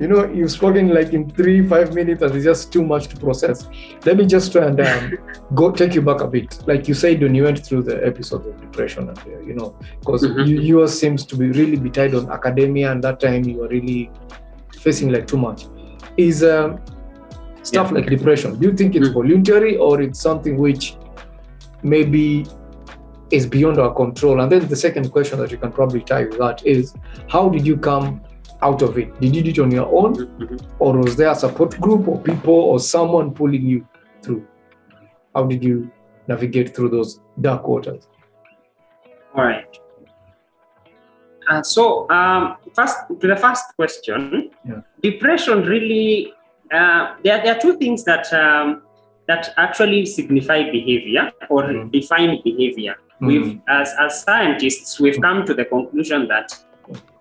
You 0.00 0.08
know, 0.08 0.24
you've 0.32 0.50
spoken 0.50 0.88
like 0.92 1.12
in 1.12 1.30
three, 1.30 1.66
five 1.68 1.94
minutes, 1.94 2.22
and 2.22 2.34
it's 2.34 2.44
just 2.44 2.72
too 2.72 2.82
much 2.84 3.06
to 3.08 3.16
process. 3.16 3.68
Let 4.04 4.16
me 4.16 4.26
just 4.26 4.50
try 4.50 4.66
and 4.66 4.80
um, 4.80 5.12
go 5.54 5.70
take 5.70 5.94
you 5.94 6.02
back 6.02 6.20
a 6.22 6.26
bit. 6.26 6.58
Like 6.66 6.88
you 6.88 6.94
said 6.94 7.22
when 7.22 7.34
you 7.36 7.44
went 7.44 7.64
through 7.64 7.82
the 7.82 8.04
episode 8.04 8.44
of 8.46 8.60
depression, 8.60 9.08
and 9.10 9.18
uh, 9.18 9.40
you 9.46 9.54
know, 9.54 9.76
because 10.00 10.24
Mhm. 10.24 10.46
you, 10.48 10.60
yours 10.60 10.98
seems 10.98 11.24
to 11.26 11.36
be 11.36 11.50
really 11.50 11.76
be 11.76 11.88
tied 11.90 12.14
on 12.14 12.28
academia, 12.30 12.90
and 12.90 13.04
that 13.04 13.20
time 13.20 13.44
you 13.44 13.58
were 13.58 13.68
really 13.68 14.10
facing 14.80 15.10
like 15.12 15.26
too 15.28 15.36
much. 15.38 15.66
Is 16.16 16.42
um, 16.42 16.80
stuff 17.62 17.88
Yeah. 17.92 17.98
like 17.98 18.06
depression? 18.06 18.58
Do 18.58 18.66
you 18.68 18.74
think 18.76 18.96
it's 18.96 19.08
Mm. 19.10 19.14
voluntary 19.14 19.76
or 19.76 20.00
it's 20.02 20.18
something 20.20 20.56
which 20.56 20.96
maybe 21.84 22.46
is 23.32 23.46
beyond 23.46 23.78
our 23.78 23.92
control. 23.94 24.40
And 24.40 24.52
then 24.52 24.68
the 24.68 24.76
second 24.76 25.10
question 25.10 25.38
that 25.40 25.50
you 25.50 25.56
can 25.58 25.72
probably 25.72 26.00
tie 26.02 26.24
with 26.24 26.38
that 26.38 26.64
is 26.66 26.94
how 27.28 27.48
did 27.48 27.66
you 27.66 27.76
come 27.76 28.20
out 28.60 28.82
of 28.82 28.96
it? 28.98 29.18
Did 29.20 29.34
you 29.34 29.42
do 29.42 29.50
it 29.50 29.58
on 29.58 29.70
your 29.70 29.86
own, 29.86 30.14
Mhm. 30.14 30.60
or 30.78 30.96
was 30.98 31.16
there 31.16 31.30
a 31.30 31.34
support 31.34 31.80
group 31.80 32.06
or 32.06 32.18
people 32.20 32.54
or 32.54 32.78
someone 32.78 33.32
pulling 33.32 33.62
you 33.62 33.86
through? 34.22 34.46
How 35.34 35.44
did 35.44 35.64
you 35.64 35.90
navigate 36.28 36.74
through 36.76 36.90
those 36.90 37.20
dark 37.40 37.66
waters? 37.66 38.06
All 39.34 39.44
right. 39.44 39.66
Uh, 41.50 41.62
so, 41.62 42.08
um, 42.10 42.56
first 42.74 42.96
to 43.20 43.26
the 43.26 43.36
first 43.36 43.64
question, 43.76 44.50
Yeah. 44.64 44.80
depression 45.02 45.62
really 45.64 46.34
uh, 46.72 47.14
there, 47.22 47.42
there 47.42 47.54
are 47.54 47.60
two 47.60 47.76
things 47.76 48.02
that 48.04 48.32
um, 48.32 48.82
that 49.28 49.52
actually 49.58 50.06
signify 50.06 50.70
behavior 50.70 51.30
or 51.50 51.62
Mhm. 51.64 51.90
define 51.92 52.40
behavior. 52.44 52.96
We've 53.22 53.60
as 53.68 53.88
as 54.00 54.22
scientists 54.24 54.98
we've 55.00 55.20
come 55.20 55.44
to 55.46 55.54
the 55.54 55.64
conclusion 55.64 56.26
that 56.28 56.48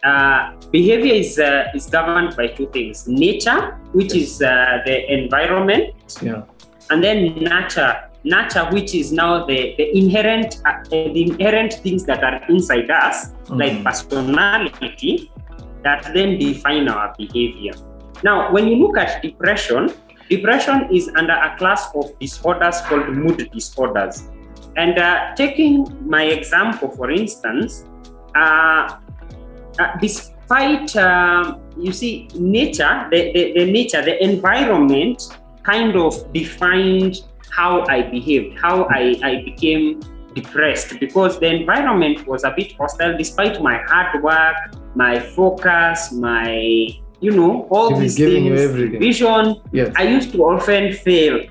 uh, 0.03 0.53
behavior 0.72 1.13
is 1.13 1.38
uh, 1.39 1.65
is 1.75 1.86
governed 1.86 2.36
by 2.36 2.48
two 2.48 2.67
things: 2.74 3.08
nature, 3.08 3.77
which 3.93 4.13
Yes. 4.13 4.24
is 4.24 4.41
uh, 4.41 4.79
the 4.86 4.96
environment, 5.13 5.93
Yeah. 6.22 6.41
and 6.89 7.03
then 7.03 7.17
nature, 7.36 7.93
nurture 8.24 8.65
which 8.72 8.96
is 8.96 9.12
now 9.12 9.46
the, 9.46 9.75
the 9.77 9.96
inherent 9.98 10.58
uh, 10.65 10.81
the 10.89 11.22
inherent 11.22 11.74
things 11.84 12.03
that 12.05 12.24
are 12.24 12.41
inside 12.50 12.89
us 12.89 13.31
like 13.50 13.74
Mhm. 13.74 13.84
personality 13.84 15.31
that 15.84 16.12
then 16.13 16.38
define 16.38 16.88
our 16.88 17.13
behavior 17.17 17.74
now 18.24 18.51
when 18.53 18.67
you 18.67 18.75
look 18.75 18.98
at 18.98 19.22
depression 19.24 19.89
depression 20.29 20.88
is 20.93 21.10
under 21.17 21.34
a 21.34 21.55
class 21.58 21.89
of 21.96 22.05
disorders 22.20 22.77
called 22.88 23.10
mood 23.10 23.50
disorders 23.51 24.29
and 24.77 24.97
uh, 24.99 25.33
taking 25.35 25.85
my 26.07 26.23
example 26.23 26.89
for 26.89 27.11
instance 27.11 27.85
uh, 28.35 28.97
uh, 29.79 29.87
despite 29.99 30.95
um, 30.95 31.59
you 31.77 31.91
see 31.91 32.27
nature 32.35 33.07
the, 33.11 33.31
the, 33.33 33.53
the 33.53 33.71
nature 33.71 34.01
the 34.03 34.21
environment 34.23 35.21
kind 35.63 35.95
of 35.95 36.13
defined 36.33 37.17
how 37.49 37.85
i 37.87 38.01
behaved 38.01 38.57
how 38.59 38.83
I, 38.85 39.19
I 39.23 39.43
became 39.43 39.99
depressed 40.33 40.99
because 40.99 41.39
the 41.39 41.47
environment 41.47 42.25
was 42.25 42.43
a 42.45 42.53
bit 42.55 42.73
hostile 42.77 43.17
despite 43.17 43.61
my 43.61 43.77
hard 43.87 44.23
work 44.23 44.55
my 44.95 45.19
focus 45.19 46.11
my 46.13 46.55
you 47.19 47.31
know 47.31 47.67
all 47.69 47.95
these 47.95 48.15
things 48.15 48.71
vision 48.99 49.55
Yes. 49.73 49.93
i 49.97 50.03
used 50.03 50.31
to 50.31 50.43
often 50.43 50.93
fail 50.93 51.41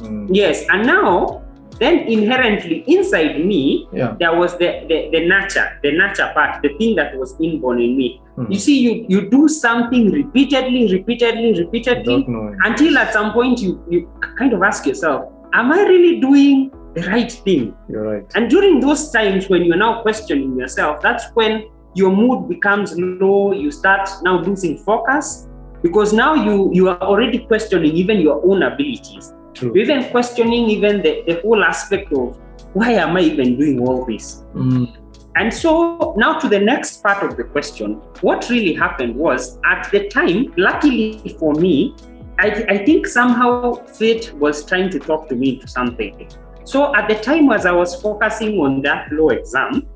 Mm. 0.00 0.28
yes 0.32 0.64
and 0.70 0.86
now 0.86 1.42
then 1.80 1.98
inherently 2.16 2.84
inside 2.86 3.44
me 3.44 3.88
Yeah. 3.92 4.14
there 4.20 4.34
was 4.38 4.52
the, 4.58 4.84
the, 4.88 5.08
the 5.12 5.26
nurture, 5.26 5.78
the 5.82 5.92
nurture 5.92 6.30
part, 6.34 6.62
the 6.62 6.70
thing 6.78 6.94
that 6.96 7.16
was 7.18 7.34
inborn 7.40 7.80
in 7.80 7.96
me. 7.96 8.20
Mhm. 8.36 8.52
You 8.52 8.58
see, 8.58 8.78
you, 8.80 9.06
you 9.08 9.28
do 9.30 9.48
something 9.48 10.10
repeatedly, 10.12 10.92
repeatedly, 10.92 11.58
repeatedly, 11.62 12.26
until 12.64 12.98
at 12.98 13.12
some 13.12 13.32
point 13.32 13.60
you, 13.60 13.82
you 13.90 14.08
kind 14.38 14.52
of 14.52 14.62
ask 14.62 14.86
yourself, 14.86 15.32
Am 15.52 15.72
I 15.72 15.80
really 15.82 16.20
doing 16.20 16.70
the 16.94 17.02
right 17.08 17.32
thing? 17.32 17.74
You're 17.88 18.04
right. 18.12 18.24
And 18.36 18.48
during 18.48 18.78
those 18.78 19.10
times 19.10 19.48
when 19.48 19.64
you're 19.64 19.76
now 19.76 20.02
questioning 20.02 20.56
yourself, 20.56 21.00
that's 21.02 21.24
when 21.34 21.64
your 21.96 22.14
mood 22.14 22.48
becomes 22.48 22.94
low, 22.96 23.52
you 23.52 23.70
start 23.72 24.08
now 24.22 24.40
losing 24.42 24.78
focus 24.78 25.48
because 25.82 26.12
now 26.12 26.34
you, 26.34 26.70
you 26.72 26.88
are 26.88 27.00
already 27.02 27.38
questioning 27.38 27.92
even 27.96 28.20
your 28.20 28.40
own 28.48 28.62
abilities. 28.62 29.32
True. 29.54 29.76
Even 29.76 30.08
questioning 30.10 30.68
even 30.70 31.02
the, 31.02 31.22
the 31.26 31.40
whole 31.40 31.62
aspect 31.64 32.12
of 32.12 32.38
why 32.72 32.92
am 32.92 33.16
I 33.16 33.20
even 33.20 33.58
doing 33.58 33.80
all 33.80 34.04
this? 34.04 34.44
Mm. 34.54 34.96
And 35.36 35.52
so 35.52 36.14
now 36.16 36.38
to 36.38 36.48
the 36.48 36.58
next 36.58 37.02
part 37.02 37.22
of 37.22 37.36
the 37.36 37.44
question, 37.44 37.94
what 38.20 38.48
really 38.50 38.74
happened 38.74 39.16
was 39.16 39.58
at 39.64 39.90
the 39.90 40.08
time, 40.08 40.52
luckily 40.56 41.36
for 41.38 41.54
me, 41.54 41.94
I, 42.38 42.64
I 42.68 42.84
think 42.84 43.06
somehow 43.06 43.74
fate 43.84 44.32
was 44.34 44.64
trying 44.64 44.90
to 44.90 44.98
talk 44.98 45.28
to 45.28 45.36
me 45.36 45.54
into 45.54 45.68
something. 45.68 46.28
So 46.64 46.94
at 46.94 47.08
the 47.08 47.16
time, 47.16 47.50
as 47.52 47.66
I 47.66 47.72
was 47.72 48.00
focusing 48.00 48.58
on 48.58 48.82
that 48.82 49.12
law 49.12 49.28
exam, 49.28 49.86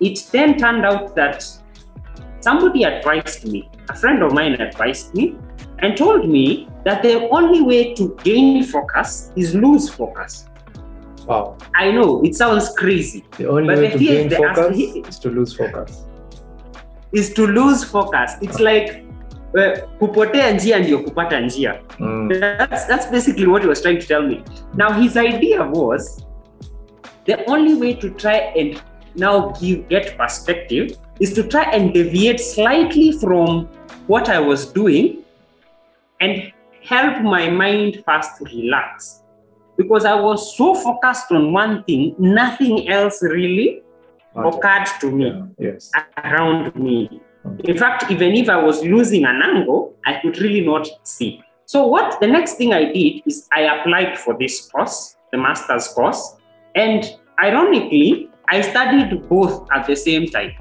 it 0.00 0.26
then 0.30 0.58
turned 0.58 0.84
out 0.84 1.14
that 1.16 1.44
somebody 2.40 2.84
advised 2.84 3.46
me, 3.46 3.68
a 3.88 3.96
friend 3.96 4.22
of 4.22 4.32
mine 4.32 4.60
advised 4.60 5.14
me, 5.14 5.36
and 5.78 5.96
told 5.96 6.28
me 6.28 6.68
that 6.86 7.02
the 7.02 7.28
only 7.30 7.62
way 7.62 7.94
to 7.94 8.16
gain 8.22 8.62
focus 8.62 9.32
is 9.34 9.54
lose 9.54 9.90
focus. 9.90 10.46
Wow. 11.26 11.58
I 11.74 11.90
know 11.90 12.22
it 12.22 12.36
sounds 12.36 12.68
crazy, 12.78 13.24
The 13.38 13.48
only 13.48 13.66
But 13.74 13.78
way 13.78 13.88
the 13.90 13.98
to 13.98 14.04
gain 14.04 14.28
the 14.28 14.36
focus 14.36 14.78
is 15.10 15.18
to 15.18 15.28
lose 15.30 15.52
focus. 15.56 16.04
is 17.12 17.34
to 17.34 17.46
lose 17.46 17.82
focus. 17.82 18.32
It's 18.40 18.60
like 18.60 19.04
uh, 19.54 19.78
kupotea 19.98 20.50
njia 20.50 20.78
ndio 20.78 20.98
kupata 20.98 21.40
njia. 21.40 21.80
Mm. 21.98 22.28
That's, 22.40 22.86
that's 22.86 23.10
basically 23.10 23.46
what 23.46 23.62
he 23.62 23.68
was 23.68 23.82
trying 23.82 23.98
to 23.98 24.06
tell 24.06 24.22
me. 24.22 24.42
Now, 24.74 24.92
his 24.92 25.16
idea 25.16 25.62
was 25.64 26.24
the 27.24 27.44
only 27.46 27.74
way 27.74 27.94
to 27.94 28.10
try 28.10 28.36
and 28.60 28.82
now 29.16 29.52
give 29.60 29.88
get 29.88 30.16
perspective 30.16 30.96
is 31.20 31.34
to 31.34 31.42
try 31.42 31.62
and 31.72 31.92
deviate 31.92 32.38
slightly 32.40 33.12
from 33.12 33.66
what 34.06 34.28
I 34.28 34.38
was 34.38 34.72
doing 34.72 35.24
and 36.20 36.52
help 36.86 37.20
my 37.22 37.50
mind 37.50 38.02
first 38.06 38.40
relax. 38.40 39.22
Because 39.76 40.04
I 40.04 40.14
was 40.14 40.56
so 40.56 40.74
focused 40.74 41.30
on 41.32 41.52
one 41.52 41.84
thing, 41.84 42.14
nothing 42.18 42.88
else 42.88 43.22
really 43.22 43.82
occurred 44.34 44.86
to 45.00 45.10
me 45.10 45.26
Yeah. 45.26 45.42
Yes. 45.58 45.90
around 46.24 46.74
me. 46.76 47.20
In 47.64 47.76
fact, 47.76 48.10
even 48.10 48.32
if 48.34 48.48
I 48.48 48.56
was 48.62 48.82
losing 48.82 49.24
an 49.24 49.40
angle, 49.42 49.94
I 50.04 50.20
could 50.20 50.38
really 50.38 50.64
not 50.64 50.88
see. 51.02 51.42
So, 51.66 51.86
what 51.86 52.20
the 52.20 52.26
next 52.26 52.54
thing 52.54 52.72
I 52.72 52.92
did 52.92 53.22
is 53.26 53.48
I 53.52 53.62
applied 53.62 54.18
for 54.18 54.36
this 54.38 54.68
course, 54.70 55.16
the 55.32 55.38
master's 55.38 55.88
course, 55.88 56.36
and 56.74 57.04
ironically, 57.42 58.30
I 58.48 58.60
studied 58.60 59.28
both 59.28 59.66
at 59.72 59.86
the 59.86 59.96
same 59.96 60.26
time. 60.26 60.52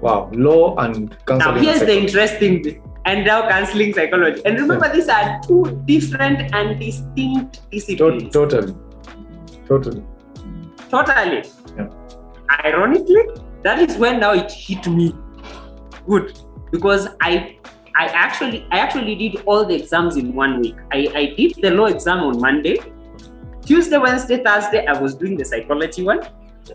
Wow. 0.00 0.30
Law 0.32 0.76
and 0.76 1.16
Now, 1.28 1.54
here's 1.54 1.80
the 1.80 1.96
interesting 1.96 2.62
thing. 2.62 2.82
And 3.04 3.26
now 3.26 3.48
counseling 3.48 3.92
psychology. 3.94 4.42
And 4.44 4.58
remember, 4.58 4.92
these 4.92 5.08
are 5.08 5.40
two 5.46 5.82
different 5.86 6.54
and 6.54 6.78
distinct 6.78 7.68
disciplines. 7.70 8.32
totally. 8.32 8.74
Totally. 9.66 10.04
Totally. 10.88 11.44
Yeah. 11.76 11.88
Ironically, 12.64 13.22
that 13.62 13.78
is 13.78 13.96
when 13.96 14.20
now 14.20 14.34
it 14.34 14.52
hit 14.52 14.86
me 14.86 15.14
good 16.06 16.38
because 16.70 17.08
I 17.20 17.58
I 17.96 18.06
actually 18.06 18.66
I 18.70 18.78
actually 18.78 19.14
did 19.14 19.42
all 19.46 19.64
the 19.64 19.74
exams 19.74 20.16
in 20.16 20.34
one 20.34 20.60
week. 20.60 20.76
I, 20.92 21.08
I 21.14 21.34
did 21.36 21.54
the 21.60 21.70
law 21.70 21.86
exam 21.86 22.18
on 22.20 22.40
Monday. 22.40 22.78
Tuesday, 23.64 23.98
Wednesday, 23.98 24.42
Thursday, 24.42 24.86
I 24.86 25.00
was 25.00 25.14
doing 25.14 25.36
the 25.36 25.44
psychology 25.44 26.02
one. 26.02 26.20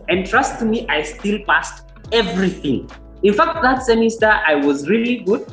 And 0.08 0.26
trust 0.26 0.62
me, 0.62 0.86
I 0.88 1.02
still 1.02 1.38
passed 1.44 1.84
everything. 2.12 2.90
In 3.22 3.34
fact, 3.34 3.62
that 3.62 3.82
semester 3.82 4.26
I 4.26 4.54
was 4.54 4.88
really 4.88 5.16
good. 5.18 5.46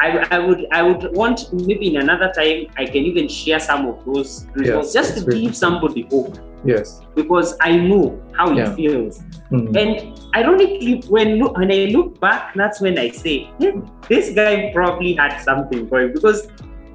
I, 0.00 0.26
I 0.30 0.38
would 0.38 0.66
I 0.72 0.82
would 0.82 1.14
want 1.16 1.52
maybe 1.52 1.94
in 1.94 2.00
another 2.02 2.32
time 2.36 2.66
I 2.76 2.84
can 2.86 3.02
even 3.04 3.28
share 3.28 3.58
some 3.60 3.86
of 3.86 4.04
those 4.04 4.46
results 4.54 4.94
Yes, 4.94 5.06
just 5.06 5.18
to 5.18 5.24
really 5.24 5.42
give 5.46 5.56
somebody 5.56 6.06
hope 6.10 6.38
Yes. 6.64 7.00
because 7.14 7.56
I 7.60 7.76
know 7.76 8.20
how 8.32 8.50
Yeah. 8.52 8.70
it 8.72 8.76
feels. 8.76 9.22
Mm. 9.52 9.76
And 9.76 10.20
ironically, 10.34 11.02
when 11.08 11.40
when 11.54 11.70
I 11.70 11.86
look 11.94 12.18
back, 12.20 12.54
that's 12.54 12.80
when 12.80 12.98
I 12.98 13.10
say, 13.10 13.44
"Hmm, 13.60 13.80
this 14.08 14.30
guy 14.34 14.72
probably 14.74 15.14
had 15.14 15.38
something 15.40 15.88
going 15.88 16.12
because 16.12 16.48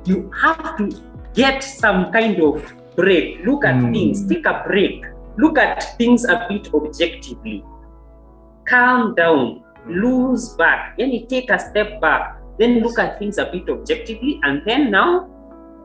you 0.06 0.30
have 0.42 0.78
to 0.78 0.90
get 1.34 1.64
some 1.64 2.12
kind 2.12 2.42
of 2.42 2.60
break. 2.96 3.46
Look 3.46 3.64
at 3.66 3.76
Mm. 3.76 3.94
things, 3.94 4.28
take 4.28 4.46
a 4.46 4.64
break. 4.68 5.06
look 5.38 5.58
at 5.58 5.98
things 5.98 6.26
a 6.26 6.46
bit 6.50 6.68
objectively. 6.76 7.64
Calm 8.68 9.16
down, 9.16 9.64
lose 9.88 10.50
back, 10.56 10.98
then 10.98 11.10
you 11.12 11.26
take 11.26 11.50
a 11.50 11.58
step 11.58 12.02
back, 12.02 12.36
then 12.62 12.80
look 12.80 13.00
at 13.00 13.20
things 13.20 13.38
a 13.38 13.46
bit 13.46 13.70
objectively, 13.70 14.40
and 14.44 14.62
then 14.66 14.92
now 14.92 15.28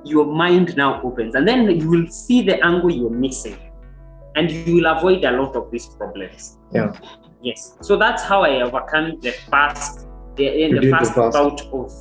your 0.04 0.26
mind 0.26 0.76
now 0.76 1.02
opens, 1.02 1.35
and 1.35 1.47
then 1.49 1.68
you 1.80 1.88
will 1.88 2.06
see 2.09 2.42
the 2.42 2.64
angle 2.64 2.90
you're 2.90 3.11
missing, 3.11 3.59
and 4.37 4.50
you 4.50 4.76
will 4.76 4.87
avoid 4.87 5.25
a 5.25 5.33
lot 5.33 5.56
of 5.56 5.71
these 5.71 5.87
problems. 5.87 6.59
Yeah. 6.73 6.92
Yes. 7.42 7.76
So 7.80 7.97
that's 7.97 8.23
how 8.23 8.42
I 8.42 8.62
overcome 8.62 9.21
the 9.21 9.33
first 9.50 10.06
the, 10.37 10.45
You 10.45 10.80
the 10.80 10.87
the 10.87 10.90
first 10.90 11.14
bout 11.14 11.61
of 11.73 11.92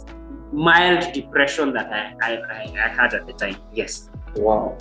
mild 0.52 1.12
depression 1.14 1.74
that 1.74 1.92
I, 1.92 2.14
I, 2.22 2.64
I, 2.86 2.88
had 2.88 3.14
at 3.14 3.28
the 3.28 3.34
time. 3.34 3.58
Yes. 3.74 4.10
Wow. 4.36 4.78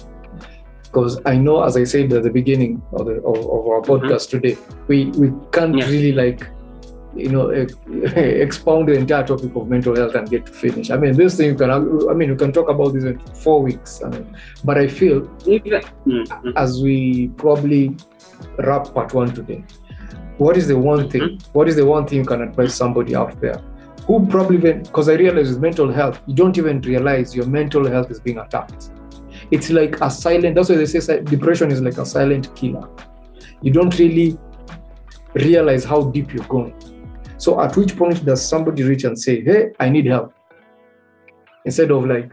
Because 0.82 1.20
I 1.26 1.36
know, 1.36 1.64
as 1.64 1.76
I 1.76 1.84
said 1.84 2.12
at 2.12 2.22
the 2.22 2.30
beginning 2.30 2.82
of, 2.92 3.06
the, 3.06 3.14
of, 3.22 3.36
of 3.36 3.66
our 3.66 3.80
mm-hmm. 3.80 4.06
podcast 4.06 4.30
today, 4.30 4.56
we, 4.86 5.06
we 5.06 5.32
can't 5.50 5.76
Yeah. 5.76 5.86
really 5.86 6.12
like, 6.12 6.46
you 7.16 7.28
know, 7.28 7.48
expound 7.50 8.88
the 8.88 8.92
entire 8.92 9.26
topic 9.26 9.54
of 9.54 9.68
mental 9.68 9.96
health 9.96 10.14
and 10.14 10.28
get 10.28 10.46
to 10.46 10.52
finish. 10.52 10.90
I 10.90 10.96
mean, 10.96 11.16
this 11.16 11.36
thing 11.36 11.50
you 11.50 11.54
can, 11.54 11.70
I 11.70 12.14
mean, 12.14 12.28
you 12.28 12.36
can 12.36 12.52
talk 12.52 12.68
about 12.68 12.94
this 12.94 13.04
in 13.04 13.18
four 13.18 13.62
weeks. 13.62 14.02
I 14.04 14.08
mean, 14.08 14.36
but 14.64 14.78
I 14.78 14.88
feel 14.88 15.22
Mm, 16.06 16.26
mm. 16.26 16.52
as 16.56 16.82
we 16.82 17.28
probably 17.36 17.96
wrap 18.58 18.92
part 18.92 19.14
one 19.14 19.34
today, 19.34 19.64
what 20.38 20.56
is 20.56 20.66
the 20.66 20.78
one 20.78 21.08
thing? 21.08 21.40
What 21.52 21.68
is 21.68 21.76
the 21.76 21.86
one 21.86 22.06
thing 22.06 22.18
you 22.18 22.24
can 22.24 22.42
advise 22.42 22.74
somebody 22.74 23.14
out 23.14 23.40
there 23.40 23.62
who 24.06 24.26
probably 24.26 24.58
because 24.58 25.08
I 25.08 25.14
realize 25.14 25.48
with 25.50 25.60
mental 25.60 25.90
health, 25.90 26.20
you 26.26 26.34
don't 26.34 26.58
even 26.58 26.80
realize 26.82 27.34
your 27.34 27.46
mental 27.46 27.88
health 27.88 28.10
is 28.10 28.20
being 28.20 28.38
attacked. 28.38 28.90
It's 29.50 29.70
like 29.70 30.00
a 30.00 30.10
silent. 30.10 30.54
That's 30.54 30.68
why 30.68 30.76
they 30.76 30.86
say 30.86 31.20
depression 31.20 31.70
is 31.70 31.80
like 31.80 31.98
a 31.98 32.06
silent 32.06 32.54
killer. 32.54 32.88
You 33.62 33.72
don't 33.72 33.96
really 33.98 34.38
realize 35.34 35.84
how 35.84 36.02
deep 36.10 36.32
you're 36.32 36.44
going. 36.44 36.74
So, 37.44 37.60
at 37.60 37.76
which 37.76 37.96
point 37.96 38.24
does 38.24 38.46
somebody 38.52 38.82
reach 38.84 39.04
and 39.04 39.18
say, 39.18 39.34
"Hey, 39.48 39.72
I 39.78 39.90
need 39.90 40.06
help," 40.06 40.32
instead 41.64 41.90
of 41.90 42.06
like, 42.06 42.30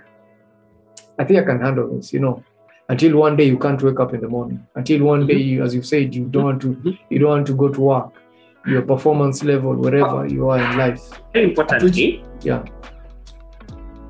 "I 1.19 1.25
think 1.25 1.39
I 1.39 1.43
can 1.49 1.59
handle 1.59 1.87
this," 1.93 2.13
you 2.13 2.21
know? 2.25 2.43
until 2.91 3.15
one 3.17 3.37
day 3.37 3.45
you 3.45 3.57
can't 3.57 3.81
wake 3.81 3.99
up 4.03 4.13
in 4.13 4.21
the 4.21 4.27
morning. 4.27 4.59
Until 4.75 5.03
one 5.05 5.25
day 5.25 5.37
you, 5.37 5.63
as 5.63 5.73
you 5.73 5.81
said 5.81 6.13
you 6.13 6.25
don't 6.25 6.43
want 6.43 6.61
to 6.61 6.71
mm-hmm. 6.73 6.91
you 7.09 7.19
don't 7.19 7.29
want 7.29 7.47
to 7.47 7.55
go 7.61 7.69
to 7.69 7.81
work. 7.81 8.09
Your 8.67 8.81
performance 8.81 9.43
level 9.43 9.75
wherever 9.75 10.17
ah. 10.23 10.23
you 10.23 10.49
are 10.49 10.59
in 10.63 10.77
life. 10.77 11.01
Very 11.33 11.45
importantly, 11.45 12.03
eh? 12.07 12.25
yeah. 12.41 12.63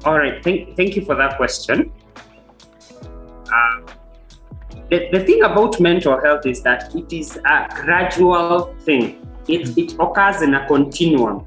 All 0.04 0.18
right, 0.18 0.44
thank, 0.44 0.76
thank 0.76 0.96
you 0.96 1.06
for 1.06 1.16
that 1.16 1.38
question. 1.38 1.92
Uh, 3.58 3.82
the, 4.90 5.08
the 5.12 5.24
thing 5.26 5.44
about 5.44 5.80
mental 5.80 6.20
health 6.20 6.46
is 6.46 6.64
that 6.64 6.94
it 6.96 7.14
is 7.14 7.38
a 7.38 7.68
gradual 7.82 8.76
thing, 8.82 9.31
it, 9.48 9.78
it 9.78 9.94
occurs 10.00 10.42
in 10.42 10.54
a 10.54 10.68
continuum. 10.68 11.46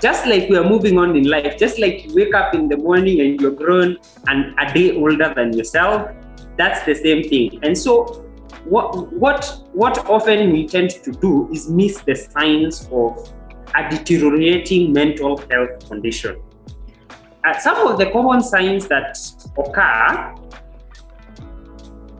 Just 0.00 0.26
like 0.26 0.48
we 0.48 0.56
are 0.56 0.68
moving 0.68 0.98
on 0.98 1.16
in 1.16 1.24
life, 1.24 1.56
just 1.58 1.78
like 1.78 2.04
you 2.04 2.14
wake 2.14 2.34
up 2.34 2.54
in 2.54 2.68
the 2.68 2.76
morning 2.76 3.20
and 3.20 3.40
you're 3.40 3.52
grown 3.52 3.96
and 4.26 4.54
a 4.58 4.72
day 4.74 4.96
older 4.96 5.32
than 5.34 5.52
yourself, 5.56 6.10
that's 6.56 6.84
the 6.84 6.94
same 6.94 7.22
thing. 7.22 7.60
And 7.62 7.78
so, 7.78 8.26
what, 8.64 9.12
what, 9.12 9.62
what 9.72 9.98
often 10.08 10.52
we 10.52 10.66
tend 10.66 10.90
to 10.90 11.12
do 11.12 11.48
is 11.52 11.68
miss 11.68 12.00
the 12.00 12.14
signs 12.14 12.88
of 12.92 13.32
a 13.74 13.88
deteriorating 13.88 14.92
mental 14.92 15.36
health 15.50 15.88
condition 15.88 16.40
uh, 17.44 17.58
some 17.58 17.86
of 17.86 17.98
the 17.98 18.10
common 18.10 18.40
signs 18.40 18.86
that 18.88 19.18
occur 19.58 20.34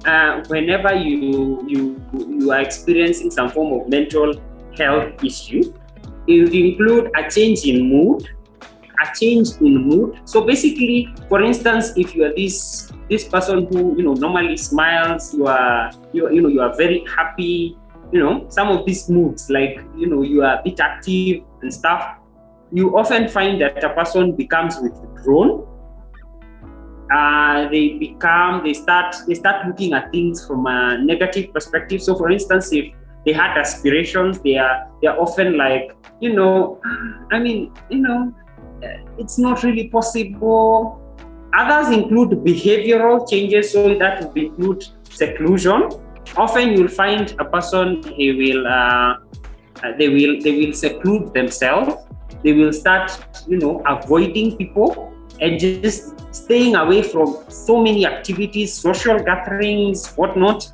uh, 0.05 0.45
whenever 0.49 0.95
you, 0.95 1.65
you 1.69 2.03
you 2.13 2.51
are 2.51 2.61
experiencing 2.61 3.31
some 3.31 3.49
form 3.51 3.81
of 3.81 3.89
mental 3.89 4.35
health 4.77 5.25
issue 5.25 5.73
it 6.27 6.43
would 6.43 6.55
include 6.55 7.11
a 7.17 7.31
change 7.31 7.65
in 7.65 7.89
mood 7.89 8.29
a 9.03 9.07
change 9.19 9.51
in 9.61 9.77
mood 9.89 10.21
so 10.25 10.45
basically 10.45 11.09
for 11.29 11.43
instance 11.43 11.93
if 11.97 12.15
you 12.15 12.25
are 12.25 12.35
this 12.35 12.91
this 13.11 13.27
person 13.29 13.67
who 13.67 13.97
you 13.97 14.05
know 14.05 14.15
normally 14.15 14.57
smiles 14.57 15.35
you 15.35 15.47
are 15.47 15.91
you, 16.13 16.31
you 16.31 16.41
know 16.41 16.49
you 16.49 16.61
are 16.61 16.75
very 16.77 17.05
happy 17.17 17.77
you 18.13 18.21
know 18.21 18.47
some 18.49 18.69
of 18.69 18.87
these 18.87 19.09
moods 19.09 19.51
like 19.51 19.81
you 19.97 20.07
know 20.07 20.23
you 20.23 20.43
are 20.43 20.61
a 20.61 20.63
bit 20.63 20.79
active 20.79 21.43
and 21.63 21.73
stuff 21.73 22.23
you 22.73 22.97
often 22.97 23.29
find 23.29 23.61
that 23.61 23.85
a 23.85 23.91
person 23.91 24.35
becomes 24.35 24.79
withdrawn. 24.81 25.69
Uh, 27.13 27.69
they 27.69 27.99
become, 27.99 28.65
they 28.65 28.73
start, 28.73 29.15
they 29.29 29.35
start 29.35 29.67
looking 29.67 29.93
at 29.93 30.11
things 30.11 30.47
from 30.47 30.67
a 30.67 30.97
negative 30.99 31.53
perspective. 31.53 32.03
So, 32.03 32.17
for 32.17 32.31
instance, 32.31 32.73
if 32.73 32.95
they 33.25 33.33
had 33.33 33.57
aspirations, 33.57 34.41
they 34.41 34.57
are, 34.57 34.89
they 35.01 35.09
are 35.09 35.19
often 35.19 35.57
like, 35.57 35.95
you 36.21 36.33
know, 36.35 36.81
I 37.31 37.39
mean, 37.39 37.73
you 37.91 37.99
know, 37.99 38.35
it's 39.19 39.39
not 39.39 39.63
really 39.63 39.89
possible. 39.89 40.99
Others 41.57 41.95
include 41.95 42.31
behavioral 42.45 43.29
changes, 43.29 43.73
so 43.73 43.97
that 43.99 44.25
would 44.25 44.37
include 44.37 44.85
seclusion. 45.05 45.91
Often, 46.37 46.73
you'll 46.73 46.89
find 46.89 47.35
a 47.39 47.45
person 47.45 48.03
he 48.03 48.33
will, 48.33 48.67
uh, 48.67 49.15
they 49.99 50.09
will, 50.09 50.41
they 50.41 50.65
will 50.65 50.73
seclude 50.73 51.35
themselves 51.35 51.95
they 52.43 52.53
will 52.53 52.73
start 52.73 53.11
you 53.47 53.59
know 53.59 53.83
avoiding 53.87 54.57
people 54.57 55.13
and 55.41 55.59
just 55.59 56.15
staying 56.35 56.75
away 56.75 57.03
from 57.03 57.37
so 57.49 57.83
many 57.83 58.07
activities 58.07 58.73
social 58.75 59.19
gatherings 59.19 60.13
whatnot 60.15 60.71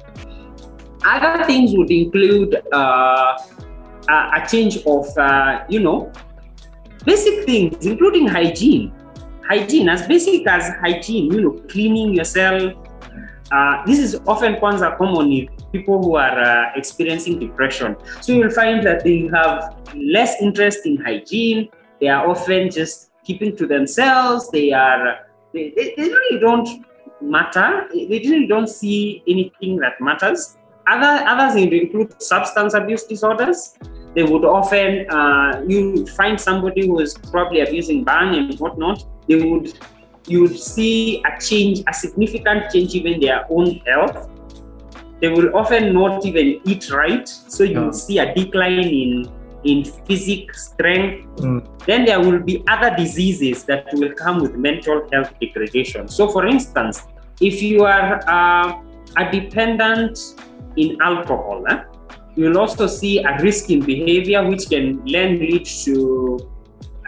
other 1.04 1.44
things 1.44 1.72
would 1.76 1.90
include 1.90 2.60
uh, 2.72 3.38
a, 4.08 4.46
change 4.50 4.78
of 4.86 5.06
uh, 5.18 5.64
you 5.68 5.80
know 5.80 6.12
basic 7.04 7.44
things 7.44 7.86
including 7.86 8.26
hygiene 8.26 8.92
hygiene 9.48 9.88
as 9.88 10.06
basic 10.06 10.46
as 10.46 10.68
hygiene 10.80 11.32
you 11.32 11.40
know 11.40 11.52
cleaning 11.68 12.14
yourself 12.14 12.72
uh, 13.50 13.82
this 13.86 13.98
is 13.98 14.20
often 14.26 14.56
kwanza 14.56 14.96
common 14.98 15.32
in 15.32 15.48
people 15.72 16.02
who 16.02 16.16
are 16.16 16.38
uh, 16.38 16.70
experiencing 16.76 17.38
depression. 17.38 17.96
So 18.20 18.32
you'll 18.32 18.50
find 18.50 18.84
that 18.86 19.04
they 19.04 19.28
have 19.32 19.76
less 19.94 20.40
interest 20.40 20.84
in 20.84 20.98
hygiene. 20.98 21.68
They 22.00 22.08
are 22.08 22.28
often 22.28 22.70
just 22.70 23.10
keeping 23.24 23.56
to 23.56 23.66
themselves. 23.66 24.50
They 24.50 24.72
are 24.72 25.26
they, 25.52 25.72
they 25.74 25.92
really 25.96 26.40
don't 26.40 26.84
matter. 27.22 27.88
They 27.92 28.06
really 28.06 28.46
don't 28.46 28.68
see 28.68 29.22
anything 29.26 29.76
that 29.78 30.00
matters. 30.00 30.57
Other 30.90 31.24
others 31.26 31.54
include 31.56 32.20
substance 32.22 32.74
abuse 32.74 33.04
disorders. 33.04 33.76
They 34.14 34.22
would 34.22 34.44
often 34.44 35.08
uh, 35.10 35.62
you 35.66 36.06
find 36.06 36.40
somebody 36.40 36.86
who 36.86 37.00
is 37.00 37.14
probably 37.30 37.60
abusing 37.60 38.04
bhang 38.04 38.36
and 38.38 38.58
whatnot. 38.58 39.04
They 39.28 39.36
would 39.42 39.74
you 40.26 40.42
would 40.42 40.58
see 40.58 41.22
a 41.24 41.40
change, 41.40 41.82
a 41.86 41.92
significant 41.94 42.70
change 42.72 42.94
even 42.94 43.14
in 43.14 43.20
their 43.20 43.44
own 43.50 43.80
health 43.86 44.28
they 45.20 45.28
will 45.28 45.56
often 45.56 45.92
not 45.92 46.24
even 46.24 46.60
eat 46.64 46.90
right 46.90 47.26
so 47.28 47.64
you 47.64 47.86
Yeah. 47.86 47.90
see 47.90 48.18
a 48.18 48.34
decline 48.34 48.86
in 49.02 49.26
in 49.64 49.84
physic 50.06 50.54
strength 50.54 51.24
Mm. 51.42 51.60
then 51.86 52.04
there 52.04 52.20
will 52.20 52.38
be 52.50 52.62
other 52.68 52.90
diseases 52.96 53.64
that 53.64 53.86
will 53.94 54.12
come 54.24 54.40
with 54.40 54.54
mental 54.54 54.98
health 55.12 55.32
degradation 55.40 56.06
so 56.08 56.28
for 56.28 56.46
instance 56.46 57.02
if 57.40 57.60
you 57.62 57.84
are 57.84 58.20
uh, 58.36 58.68
a 59.16 59.24
dependent 59.32 60.14
in 60.84 60.96
alcohol 61.02 61.64
eh, 61.68 61.78
you'll 62.36 62.58
also 62.58 62.86
see 62.86 63.18
a 63.30 63.32
risk 63.42 63.70
in 63.70 63.80
behavior 63.80 64.40
which 64.48 64.68
can 64.70 64.86
then 65.14 65.38
lead 65.40 65.64
to 65.84 66.38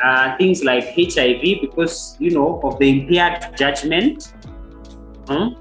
uh, 0.04 0.36
things 0.38 0.64
like 0.64 0.84
hiv 0.96 1.42
because 1.60 2.16
you 2.18 2.30
know 2.30 2.60
of 2.64 2.78
the 2.78 2.88
impaired 2.88 3.56
judgment 3.56 4.32
Hmm? 5.30 5.54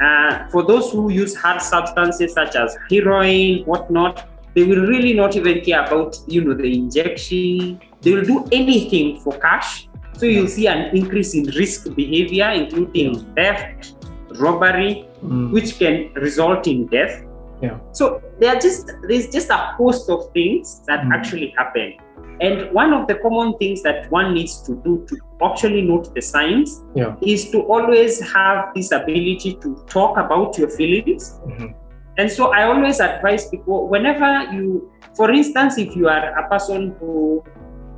Uh, 0.00 0.48
for 0.48 0.62
those 0.64 0.90
who 0.92 1.10
use 1.10 1.34
hard 1.34 1.60
substances 1.60 2.32
such 2.32 2.54
as 2.54 2.76
heroin, 2.90 3.64
whatnot, 3.64 4.28
they 4.54 4.62
will 4.62 4.86
really 4.86 5.12
not 5.12 5.34
even 5.36 5.60
care 5.60 5.84
about 5.84 6.16
you 6.28 6.44
know 6.44 6.54
the 6.54 6.72
injection. 6.72 7.80
They 8.00 8.12
will 8.14 8.24
do 8.24 8.44
anything 8.52 9.18
for 9.20 9.36
cash. 9.38 9.88
So 10.14 10.26
you'll 10.26 10.46
see 10.48 10.66
an 10.68 10.94
increase 10.96 11.34
in 11.34 11.44
risk 11.58 11.94
behavior, 11.96 12.50
including 12.50 13.24
theft, 13.34 13.94
robbery, 14.38 15.08
Mm. 15.22 15.52
which 15.52 15.78
can 15.78 16.12
result 16.14 16.66
in 16.66 16.86
death. 16.86 17.24
Yeah. 17.62 17.78
So 17.92 18.20
there 18.40 18.54
are 18.56 18.60
just 18.60 18.90
there's 19.08 19.28
just 19.30 19.50
a 19.50 19.56
host 19.78 20.10
of 20.10 20.30
things 20.32 20.82
that 20.88 21.00
Mm. 21.04 21.12
actually 21.14 21.54
happen. 21.56 21.94
And 22.40 22.72
one 22.72 22.92
of 22.92 23.06
the 23.06 23.14
common 23.16 23.56
things 23.58 23.82
that 23.82 24.10
one 24.10 24.34
needs 24.34 24.62
to 24.62 24.74
do 24.84 25.06
to 25.08 25.16
actually 25.44 25.82
note 25.82 26.12
the 26.14 26.20
signs 26.20 26.82
Yeah. 26.94 27.14
is 27.22 27.50
to 27.52 27.60
always 27.62 28.20
have 28.32 28.74
this 28.74 28.90
ability 28.90 29.58
to 29.62 29.76
talk 29.86 30.16
about 30.18 30.58
your 30.58 30.68
feelings. 30.68 31.38
Mhm. 31.46 31.74
And 32.18 32.30
so 32.30 32.52
I 32.52 32.64
always 32.64 33.00
advise 33.00 33.48
people 33.48 33.88
whenever 33.88 34.30
you, 34.52 34.90
for 35.16 35.30
instance, 35.30 35.78
if 35.78 35.96
you 35.96 36.08
are 36.08 36.24
a 36.38 36.48
person 36.48 36.94
who 37.00 37.42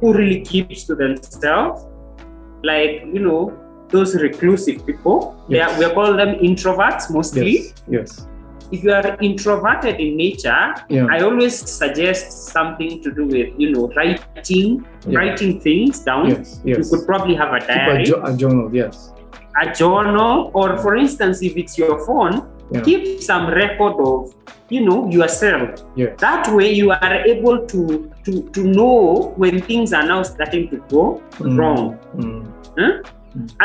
who 0.00 0.12
really 0.12 0.40
keeps 0.40 0.84
to 0.84 0.94
themselves, 0.94 1.86
like 2.62 3.06
you 3.14 3.20
know 3.20 3.52
those 3.88 4.14
reclusive 4.20 4.84
people, 4.84 5.34
are, 5.48 5.78
we 5.78 5.86
call 5.94 6.12
them 6.16 6.34
introverts 6.48 7.10
mostly 7.10 7.52
yes 7.52 7.74
yes 7.88 8.26
if 8.74 8.84
you 8.84 8.92
are 8.92 9.16
introverted 9.28 10.00
in 10.04 10.16
nature, 10.16 10.74
Yeah. 10.88 11.06
I 11.14 11.20
always 11.28 11.54
suggest 11.80 12.26
something 12.56 12.92
to 13.04 13.10
do 13.18 13.24
with 13.34 13.48
you 13.62 13.68
know 13.74 13.84
writing, 13.96 14.68
Yeah. 15.06 15.18
writing 15.18 15.52
things 15.66 16.00
down. 16.10 16.28
Yes. 16.30 16.60
Yes. 16.64 16.78
You 16.78 16.84
could 16.90 17.06
probably 17.06 17.34
have 17.42 17.52
a 17.52 17.60
Keep 17.60 17.70
a, 17.70 17.74
diary, 17.74 18.04
jo- 18.04 18.22
a 18.24 18.32
journal. 18.36 18.68
Yes. 18.82 19.10
a 19.62 19.66
journal, 19.72 20.50
or 20.52 20.68
for 20.78 20.96
instance, 20.96 21.40
if 21.48 21.56
it's 21.62 21.78
your 21.78 21.94
phone, 22.06 22.34
Yeah. 22.72 22.80
keep 22.88 23.02
some 23.22 23.44
record 23.62 23.94
of 24.12 24.34
you 24.74 24.80
know 24.88 25.00
yourself. 25.10 25.84
Yes. 25.94 26.12
That 26.26 26.48
way, 26.56 26.68
you 26.80 26.90
are 26.90 27.14
able 27.34 27.58
to 27.72 27.80
to 28.24 28.32
to 28.56 28.60
know 28.78 29.32
when 29.42 29.60
things 29.70 29.92
are 29.98 30.06
now 30.12 30.22
starting 30.32 30.64
to 30.72 30.76
go 30.94 31.04
Mm. 31.38 31.58
wrong. 31.58 31.82
Mm. 32.16 32.40
Huh? 32.78 32.92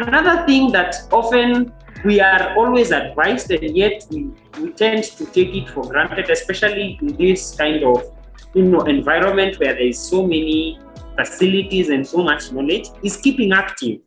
Another 0.02 0.36
thing 0.48 0.72
that 0.78 0.96
often 1.20 1.72
we 2.04 2.22
are 2.22 2.56
always 2.58 2.92
advised, 2.92 3.52
and 3.52 3.76
yet 3.76 4.06
we, 4.10 4.32
we 4.60 4.72
tend 4.72 5.04
to 5.04 5.26
take 5.26 5.54
it 5.56 5.70
for 5.70 5.84
granted, 5.84 6.30
especially 6.30 6.98
in 7.02 7.16
this 7.18 7.56
kind 7.56 7.84
of 7.84 8.04
you 8.54 8.64
know 8.64 8.82
environment 8.82 9.60
where 9.60 9.74
there 9.74 9.88
is 9.88 10.00
so 10.00 10.26
many 10.26 10.80
facilities 11.18 11.90
and 11.90 12.08
so 12.08 12.24
much 12.24 12.52
knowledge, 12.52 12.90
is 13.04 13.18
keeping 13.18 13.52
active. 13.52 14.00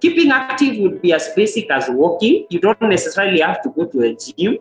Keeping 0.00 0.30
active 0.30 0.78
would 0.78 1.02
be 1.02 1.12
as 1.12 1.28
basic 1.34 1.70
as 1.70 1.88
walking. 1.88 2.46
You 2.50 2.60
don't 2.60 2.80
necessarily 2.82 3.40
have 3.40 3.62
to 3.62 3.70
go 3.70 3.86
to 3.86 4.02
a 4.02 4.14
gym. 4.14 4.58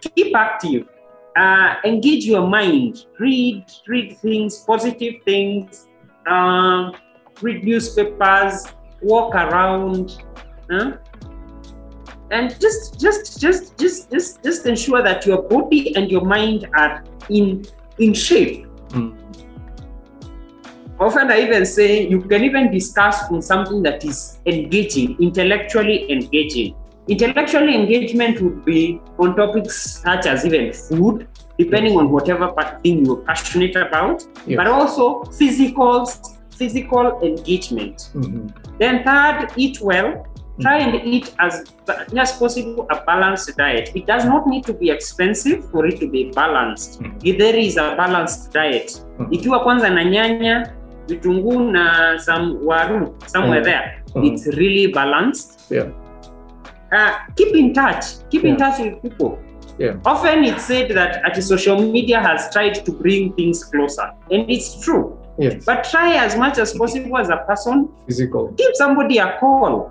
Keep 0.00 0.36
active. 0.36 0.88
Uh, 1.36 1.76
engage 1.84 2.26
your 2.26 2.46
mind. 2.46 3.06
Read, 3.18 3.64
read 3.86 4.16
things, 4.18 4.58
positive 4.58 5.14
things. 5.24 5.88
Um, 6.26 6.94
read 7.40 7.64
newspapers. 7.64 8.66
Walk 9.00 9.34
around. 9.34 10.22
huh? 10.70 10.98
And 12.30 12.58
just 12.60 13.00
just 13.00 13.40
just 13.40 13.78
just 13.78 14.10
just 14.10 14.42
just 14.42 14.66
ensure 14.66 15.02
that 15.02 15.26
your 15.26 15.42
body 15.42 15.94
and 15.96 16.10
your 16.10 16.24
mind 16.24 16.68
are 16.74 17.04
in 17.28 17.64
in 17.98 18.14
shape 18.14 18.66
Mm. 18.90 19.12
often 21.00 21.30
i 21.30 21.40
even 21.42 21.66
say 21.66 22.06
you 22.06 22.20
can 22.22 22.44
even 22.44 22.70
discuss 22.70 23.24
on 23.30 23.42
something 23.42 23.82
that 23.82 24.04
is 24.04 24.38
engaging 24.46 25.16
intellectually 25.20 26.10
engaging 26.12 26.74
intellectually 27.08 27.74
engagement 27.74 28.40
would 28.40 28.64
be 28.64 29.00
on 29.18 29.34
topics 29.36 30.00
such 30.02 30.26
as 30.26 30.44
even 30.46 30.72
food 30.72 31.26
depending 31.58 31.96
on 31.98 32.10
whatever 32.10 32.52
thing 32.82 33.04
you're 33.04 33.22
passionate 33.22 33.74
about 33.76 34.22
Yes. 34.46 34.56
but 34.56 34.66
also 34.68 35.24
physical 35.24 36.06
physical 36.60 37.20
engagement 37.22 38.10
Mhm. 38.14 38.52
then 38.78 39.02
third, 39.04 39.50
eat 39.56 39.80
well. 39.80 40.26
Try 40.60 40.78
and 40.78 40.94
eat 41.04 41.34
as 41.38 41.64
as 42.16 42.32
possible 42.38 42.86
a 42.90 43.04
balanced 43.06 43.56
diet. 43.56 43.90
It 43.94 44.06
does 44.06 44.24
not 44.24 44.46
need 44.46 44.64
to 44.66 44.72
be 44.72 44.90
expensive 44.90 45.64
for 45.70 45.86
it 45.86 45.98
to 46.00 46.06
be 46.08 46.30
balanced. 46.34 47.02
Mhm. 47.02 47.18
Githeri 47.20 47.66
is 47.66 47.76
a 47.76 47.94
balanced 47.96 48.52
diet. 48.54 49.02
Mhm. 49.18 49.28
Ikiwa 49.32 49.60
kwanza 49.60 49.90
na 49.90 50.04
nyanya, 50.04 50.72
vitunguu 51.08 51.60
na 51.72 52.18
some 52.18 52.56
waru 52.64 53.14
somewhere 53.26 53.60
Mhm. 53.60 53.64
there, 53.64 54.02
Mhm. 54.14 54.24
it's 54.24 54.46
really 54.46 54.92
balanced. 54.92 55.60
Yeah. 55.72 55.86
Uh, 56.92 57.10
keep 57.34 57.56
in 57.56 57.72
touch. 57.72 58.04
Keep 58.30 58.44
in 58.44 58.56
touch 58.56 58.78
with 58.78 59.02
people. 59.02 59.38
Yeah. 59.78 59.96
Often 60.04 60.44
it's 60.44 60.66
said 60.66 60.92
that 60.94 61.16
at 61.24 61.42
social 61.42 61.80
media 61.80 62.20
has 62.20 62.50
tried 62.50 62.74
to 62.84 62.92
bring 62.92 63.32
things 63.32 63.64
closer, 63.70 64.12
and 64.30 64.48
it's 64.50 64.80
true. 64.84 65.18
Yes. 65.38 65.64
But 65.66 65.82
try 65.90 66.14
as 66.16 66.36
much 66.36 66.58
as 66.58 66.72
possible 66.78 67.18
as 67.18 67.28
a 67.28 67.36
person 67.38 67.88
Physical. 68.06 68.52
give 68.56 68.70
somebody 68.74 69.18
a 69.18 69.36
call. 69.40 69.90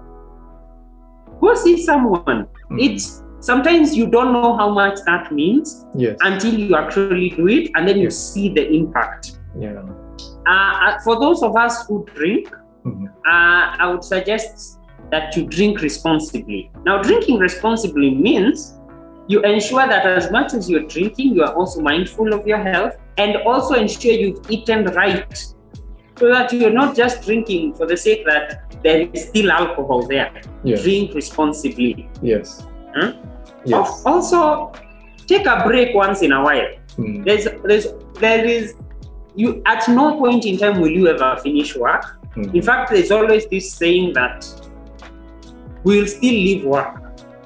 Go 1.44 1.54
see 1.56 1.78
someone. 1.84 2.48
Mm. 2.72 2.80
It's 2.86 3.22
sometimes 3.40 3.96
you 3.98 4.08
don't 4.08 4.32
know 4.32 4.56
how 4.56 4.70
much 4.70 4.98
that 5.06 5.32
means 5.32 5.86
Yes. 5.94 6.18
until 6.22 6.54
you 6.54 6.76
actually 6.76 7.30
do 7.32 7.48
it, 7.50 7.70
and 7.76 7.88
then 7.88 7.98
you 7.98 8.10
see 8.10 8.48
the 8.50 8.64
impact. 8.80 9.24
Yeah. 9.60 9.82
Uh, 10.48 11.00
for 11.04 11.20
those 11.20 11.44
of 11.44 11.56
us 11.66 11.86
who 11.88 12.06
drink, 12.16 12.48
Mhm. 12.86 13.08
uh, 13.34 13.66
I 13.84 13.92
would 13.92 14.04
suggest 14.04 14.80
that 15.12 15.36
you 15.36 15.44
drink 15.58 15.82
responsibly. 15.82 16.72
Now, 16.86 17.02
drinking 17.02 17.40
responsibly 17.40 18.10
means 18.16 18.80
you 19.28 19.42
ensure 19.42 19.86
that 19.88 20.06
as 20.06 20.32
much 20.32 20.54
as 20.54 20.70
you're 20.70 20.88
drinking, 20.96 21.36
you 21.36 21.44
are 21.44 21.54
also 21.54 21.82
mindful 21.82 22.34
of 22.34 22.48
your 22.48 22.58
health 22.70 22.94
and 23.18 23.38
also 23.46 23.74
ensure 23.76 24.12
you've 24.14 24.40
eaten 24.50 24.86
right. 25.02 25.34
So 26.18 26.30
that 26.30 26.54
you're 26.54 26.72
not 26.72 26.96
just 26.96 27.24
drinking 27.24 27.74
for 27.74 27.86
the 27.88 27.98
sake 27.98 28.26
that 28.26 28.72
there 28.84 29.08
is 29.14 29.28
still 29.30 29.52
alcohol 29.52 30.06
there. 30.08 30.32
Drink 30.64 31.14
responsibly. 31.16 32.10
Yes. 32.22 32.66
Huh? 32.96 33.14
Yes. 33.66 34.04
Also, 34.06 34.72
take 35.28 35.46
a 35.48 35.64
break 35.66 35.96
once 35.96 36.22
in 36.22 36.32
a 36.32 36.44
while. 36.44 36.68
Mm. 36.98 37.26
There's, 37.26 37.48
there's, 37.64 37.88
there 38.20 38.46
is, 38.46 38.76
you 39.36 39.64
at 39.66 39.88
no 39.90 40.18
point 40.20 40.46
in 40.46 40.58
time 40.58 40.80
will 40.80 40.92
you 40.92 41.08
ever 41.08 41.40
finish 41.42 41.76
work. 41.76 42.20
Mm. 42.36 42.54
In 42.54 42.62
fact, 42.62 42.92
there's 42.92 43.10
always 43.12 43.48
this 43.48 43.74
saying 43.74 44.14
that 44.14 44.46
we'll 45.84 46.06
still 46.08 46.32
leave 46.34 46.64
work. 46.66 47.00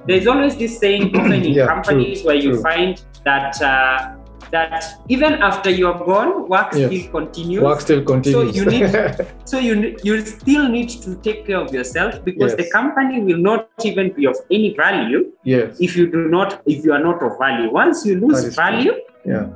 There's 0.05 0.27
always 0.27 0.57
this 0.57 0.77
saying 0.77 1.15
often 1.15 1.31
in 1.43 1.53
Yeah, 1.53 1.67
companies 1.67 2.21
true, 2.21 2.27
where 2.27 2.35
you 2.35 2.51
true. 2.53 2.61
find 2.63 3.01
that 3.23 3.61
uh, 3.61 4.15
that 4.51 4.83
even 5.09 5.33
after 5.35 5.69
you're 5.69 5.97
gone, 6.05 6.47
work 6.49 6.69
Yes. 6.73 6.87
still 6.91 7.11
continues. 7.11 7.61
Work 7.63 7.81
still 7.81 8.03
continues. 8.03 8.55
So 8.55 8.59
you 8.59 8.65
need- 8.65 9.27
So 9.51 9.59
you 9.59 9.95
you 10.03 10.25
still 10.25 10.67
need 10.69 10.89
to 11.05 11.15
take 11.27 11.45
care 11.47 11.57
of 11.57 11.73
yourself 11.73 12.23
because 12.23 12.55
the 12.55 12.69
company 12.71 13.21
will 13.23 13.37
not 13.49 13.69
even 13.83 14.11
be 14.13 14.25
of 14.27 14.35
any 14.51 14.73
value 14.75 15.31
yes. 15.43 15.77
if 15.79 15.95
you 15.97 16.05
do 16.11 16.27
not 16.27 16.61
if 16.65 16.83
you 16.85 16.91
are 16.93 17.03
not 17.09 17.21
of 17.23 17.37
value. 17.39 17.71
Once 17.71 18.05
you 18.05 18.19
lose 18.19 18.43
is 18.43 18.55
true. 18.55 18.63
value, 18.63 18.93
Yeah. 19.25 19.47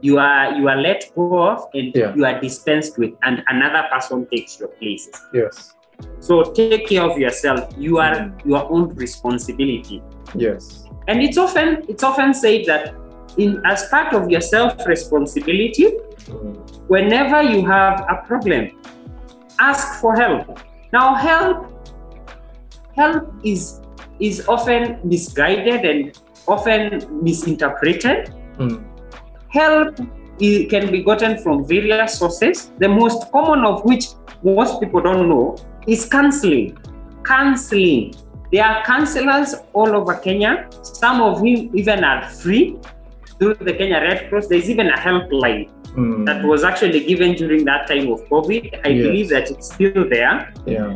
you 0.00 0.18
are 0.18 0.52
you 0.58 0.68
are 0.68 0.76
let 0.76 1.10
go 1.14 1.26
of 1.48 1.66
and 1.74 1.92
Yeah. 1.94 2.14
you 2.16 2.24
are 2.24 2.40
dispensed 2.40 2.98
with, 2.98 3.12
and 3.22 3.42
another 3.48 3.84
person 3.92 4.26
takes 4.32 4.58
your 4.60 4.68
place. 4.80 5.08
Yes. 5.34 5.74
So 6.20 6.42
take 6.58 6.88
care 6.88 7.02
of 7.02 7.18
yourself. 7.18 7.60
You 7.76 7.98
are 7.98 8.14
Mm. 8.16 8.46
your 8.52 8.62
own 8.72 8.88
responsibility. 8.94 10.02
Yes. 10.34 10.84
And 11.08 11.20
it's 11.22 11.36
often 11.38 11.84
it's 11.88 12.02
often 12.02 12.32
said 12.34 12.64
that 12.66 12.94
in 13.38 13.62
as 13.66 13.88
part 13.88 14.12
of 14.14 14.30
your 14.30 14.40
self 14.40 14.86
responsibility, 14.86 15.86
whenever 16.88 17.42
you 17.42 17.64
have 17.66 18.00
a 18.08 18.22
problem, 18.26 18.70
ask 19.58 20.00
for 20.00 20.16
help. 20.16 20.58
Now 20.92 21.14
help 21.14 21.66
help 22.96 23.32
is 23.44 23.80
is 24.18 24.46
often 24.48 24.98
misguided 25.04 25.84
and 25.84 26.18
often 26.46 27.06
misinterpreted. 27.22 28.32
Mm. 28.58 28.84
Help 29.48 29.98
i- 30.42 30.66
can 30.70 30.90
be 30.90 31.02
gotten 31.02 31.38
from 31.38 31.64
various 31.64 32.18
sources, 32.18 32.70
the 32.78 32.88
most 32.88 33.30
common 33.32 33.64
of 33.64 33.84
which 33.84 34.06
most 34.42 34.80
people 34.80 35.00
don't 35.00 35.28
know 35.28 35.56
is 35.86 36.04
counseling. 36.06 36.76
Counseling. 37.24 38.14
There 38.52 38.64
are 38.64 38.82
counselors 38.84 39.54
all 39.72 39.94
over 39.94 40.14
Kenya, 40.14 40.68
some 40.82 41.22
of 41.22 41.38
whom 41.38 41.70
even 41.74 42.02
are 42.04 42.28
free 42.28 42.78
through 43.40 43.54
the 43.54 43.72
Kenya 43.72 44.00
Red 44.00 44.28
Cross. 44.28 44.46
There's 44.48 44.68
even 44.70 44.88
a 44.88 44.96
helpline 45.06 45.68
Mm. 45.96 46.24
that 46.26 46.44
was 46.44 46.62
actually 46.62 47.00
given 47.00 47.34
during 47.34 47.64
that 47.64 47.88
time 47.88 48.06
of 48.12 48.20
COVID. 48.30 48.62
I 48.84 48.88
Yes. 48.90 49.06
believe 49.06 49.28
that 49.30 49.50
it's 49.50 49.74
still 49.74 50.04
there. 50.08 50.52
Yeah. 50.66 50.94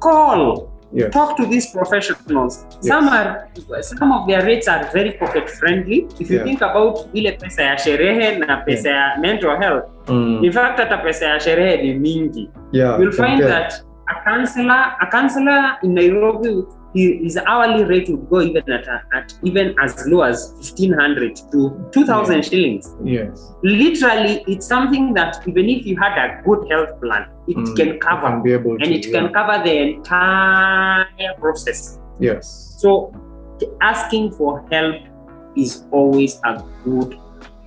Call, 0.00 0.72
Yes. 0.92 1.12
talk 1.12 1.36
to 1.36 1.46
these 1.46 1.66
professionals. 1.70 2.64
Some 2.80 3.08
are 3.08 3.46
some 3.82 4.10
of 4.12 4.26
their 4.26 4.42
rates 4.44 4.66
are 4.68 4.82
very 4.92 5.12
pocket 5.12 5.46
friendly. 5.50 6.06
If 6.18 6.30
you 6.30 6.38
Yeah. 6.38 6.44
think 6.48 6.60
about 6.62 6.94
ile 7.14 7.32
pesa 7.42 7.62
ya 7.62 7.76
sherehe 7.76 8.38
na 8.38 8.56
pesa 8.66 8.88
ya 8.90 9.04
mental 9.20 9.54
health, 9.60 9.84
Mm. 10.08 10.44
in 10.44 10.52
fact 10.52 10.78
hata 10.80 10.96
pesa 11.04 11.26
ya 11.26 11.38
sherehe 11.40 11.76
ni 11.82 11.94
mingi. 11.94 12.50
Yeah. 12.72 12.98
You'll 13.00 13.12
find 13.12 13.38
okay. 13.42 13.48
that 13.52 13.72
a 14.08 14.14
counselor, 14.24 14.82
a 15.00 15.06
counselor 15.10 15.76
in 15.82 15.94
Nairobi, 15.94 16.64
his 16.94 17.36
hourly 17.36 17.84
rate 17.84 18.08
would 18.08 18.28
go 18.30 18.40
even 18.40 18.70
at, 18.72 18.88
at 19.12 19.34
even 19.42 19.74
as 19.82 20.06
low 20.06 20.22
as 20.22 20.54
fifteen 20.58 20.92
hundred 20.92 21.36
to 21.52 21.88
two 21.92 22.04
thousand 22.06 22.36
Yeah. 22.36 22.42
shillings. 22.42 22.96
Yes. 23.04 23.52
Literally, 23.62 24.42
it's 24.48 24.66
something 24.66 25.12
that 25.14 25.46
even 25.46 25.68
if 25.68 25.84
you 25.86 25.96
had 25.96 26.16
a 26.18 26.42
good 26.44 26.66
health 26.70 26.98
plan, 27.00 27.26
it 27.46 27.56
Mm. 27.56 27.76
can 27.76 27.98
cover, 28.00 28.28
Can 28.28 28.42
be 28.42 28.52
able 28.52 28.72
and 28.82 28.86
it 28.86 29.10
can 29.12 29.32
cover 29.32 29.62
the 29.62 29.76
entire 29.94 31.34
process. 31.38 31.98
Yes. 32.18 32.76
So, 32.80 33.12
asking 33.82 34.32
for 34.32 34.64
help 34.70 34.96
is 35.56 35.84
always 35.90 36.40
a 36.44 36.62
good, 36.84 37.18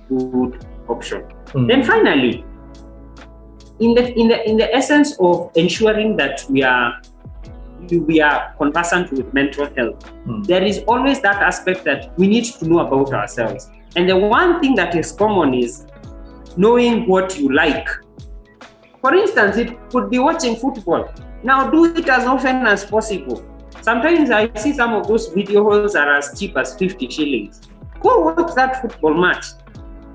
good 0.08 0.64
option. 0.88 1.22
Mm. 1.54 1.68
Then 1.68 1.82
finally, 1.84 2.44
in 3.78 3.94
the 3.94 4.12
in 4.18 4.28
the 4.28 4.48
in 4.50 4.56
the 4.56 4.74
essence 4.74 5.16
of 5.20 5.50
ensuring 5.54 6.16
that 6.16 6.44
we 6.50 6.62
are 6.62 7.00
we 7.90 8.20
are 8.20 8.54
conversant 8.58 9.12
with 9.12 9.32
mental 9.34 9.66
health, 9.76 10.12
Mm. 10.26 10.46
there 10.46 10.62
is 10.62 10.82
always 10.86 11.20
that 11.20 11.42
aspect 11.42 11.84
that 11.84 12.12
we 12.18 12.26
need 12.26 12.44
to 12.44 12.68
know 12.68 12.80
about 12.80 13.12
ourselves. 13.12 13.70
And 13.96 14.08
the 14.08 14.16
one 14.16 14.60
thing 14.60 14.74
that 14.76 14.94
is 14.94 15.12
common 15.12 15.54
is 15.54 15.86
knowing 16.56 17.06
what 17.08 17.38
you 17.38 17.52
like. 17.52 17.88
For 19.00 19.14
instance, 19.14 19.56
it 19.56 19.76
could 19.90 20.10
be 20.10 20.18
watching 20.18 20.56
football. 20.56 21.08
Now 21.42 21.70
do 21.70 21.84
it 21.96 22.08
as 22.08 22.24
often 22.24 22.66
as 22.66 22.84
possible. 22.84 23.42
Sometimes 23.80 24.30
I 24.30 24.48
see 24.54 24.72
some 24.72 24.94
of 24.94 25.08
those 25.08 25.28
video 25.28 25.64
halls 25.64 25.96
are 25.96 26.14
as 26.16 26.38
cheap 26.38 26.56
as 26.56 26.74
50 26.76 27.08
shillings. 27.10 27.60
go 28.00 28.18
watch 28.34 28.54
that 28.56 28.80
football 28.82 29.14
match. 29.14 29.44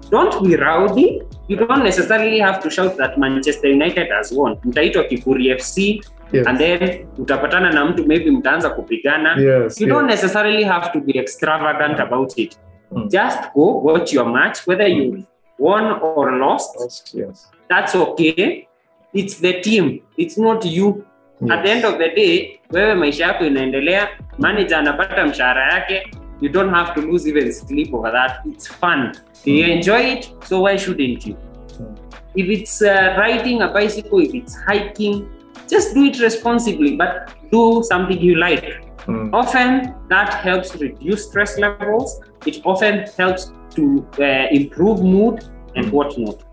Don't 0.09 0.43
be 0.43 0.55
rowdy. 0.57 1.21
You 1.47 1.55
don't 1.57 1.83
necessarily 1.83 2.39
have 2.39 2.61
to 2.63 2.69
shout 2.69 2.97
that 2.97 3.17
Manchester 3.17 3.67
United 3.69 4.09
has 4.11 4.31
won. 4.33 4.55
Mtaitwa 4.65 5.07
Kiburi 5.09 5.51
FC 5.55 6.01
Yes. 6.31 6.47
and 6.47 6.57
then 6.57 7.07
utapatana 7.17 7.71
na 7.73 7.85
mtu 7.85 8.05
maybe 8.07 8.31
mtaanza 8.31 8.69
kupigana. 8.69 9.29
yes. 9.29 9.81
You 9.81 9.87
yes. 9.87 9.95
don't 9.95 10.09
necessarily 10.09 10.63
have 10.63 10.91
to 10.91 10.99
be 10.99 11.19
extravagant 11.19 11.99
about 11.99 12.37
it. 12.37 12.59
Mm. 12.91 13.07
Just 13.09 13.53
go 13.53 13.81
watch 13.83 14.13
your 14.13 14.25
match, 14.25 14.67
whether 14.67 14.87
you 14.87 15.23
won 15.59 15.99
or 16.01 16.31
lost. 16.31 17.15
Yes. 17.15 17.51
That's 17.69 17.95
okay. 17.95 18.67
It's 19.13 19.41
the 19.41 19.61
team. 19.61 19.99
It's 20.17 20.37
not 20.37 20.65
you. 20.65 21.05
At 21.49 21.63
the 21.63 21.69
end 21.69 21.85
of 21.85 21.97
the 21.97 22.09
day, 22.09 22.59
wewe 22.71 22.95
maisha 22.95 23.23
yako 23.23 23.45
inaendelea, 23.45 24.07
manager 24.39 24.77
anapata 24.77 25.25
mshahara 25.25 25.73
yake, 25.73 26.11
you 26.41 26.49
don't 26.49 26.73
have 26.73 26.93
to 26.93 27.01
lose 27.01 27.29
even 27.29 27.51
sleep 27.51 27.93
over 27.93 28.11
that. 28.11 28.31
It's 28.45 28.67
fun. 28.67 29.11
You 29.45 29.65
enjoy 29.65 29.99
it, 30.01 30.29
so 30.45 30.61
why 30.61 30.77
shouldn't 30.77 31.25
you? 31.27 31.35
Mm. 31.79 31.97
If 32.35 32.49
it's 32.49 32.81
uh, 32.81 33.15
riding 33.17 33.61
a 33.61 33.67
bicycle, 33.67 34.19
if 34.19 34.33
it's 34.33 34.55
hiking, 34.55 35.27
just 35.69 35.93
do 35.93 36.05
it 36.05 36.19
responsibly, 36.19 36.95
but 36.95 37.33
do 37.51 37.83
something 37.83 38.19
you 38.19 38.35
like. 38.35 38.83
Mm. 39.05 39.33
Often 39.33 39.95
that 40.09 40.33
helps 40.33 40.75
reduce 40.75 41.27
stress 41.29 41.57
levels. 41.57 42.19
It 42.45 42.61
often 42.65 43.05
helps 43.17 43.51
to 43.75 44.05
uh, 44.19 44.47
improve 44.51 45.01
mood 45.01 45.43
and 45.75 45.91
whatnot. 45.91 46.43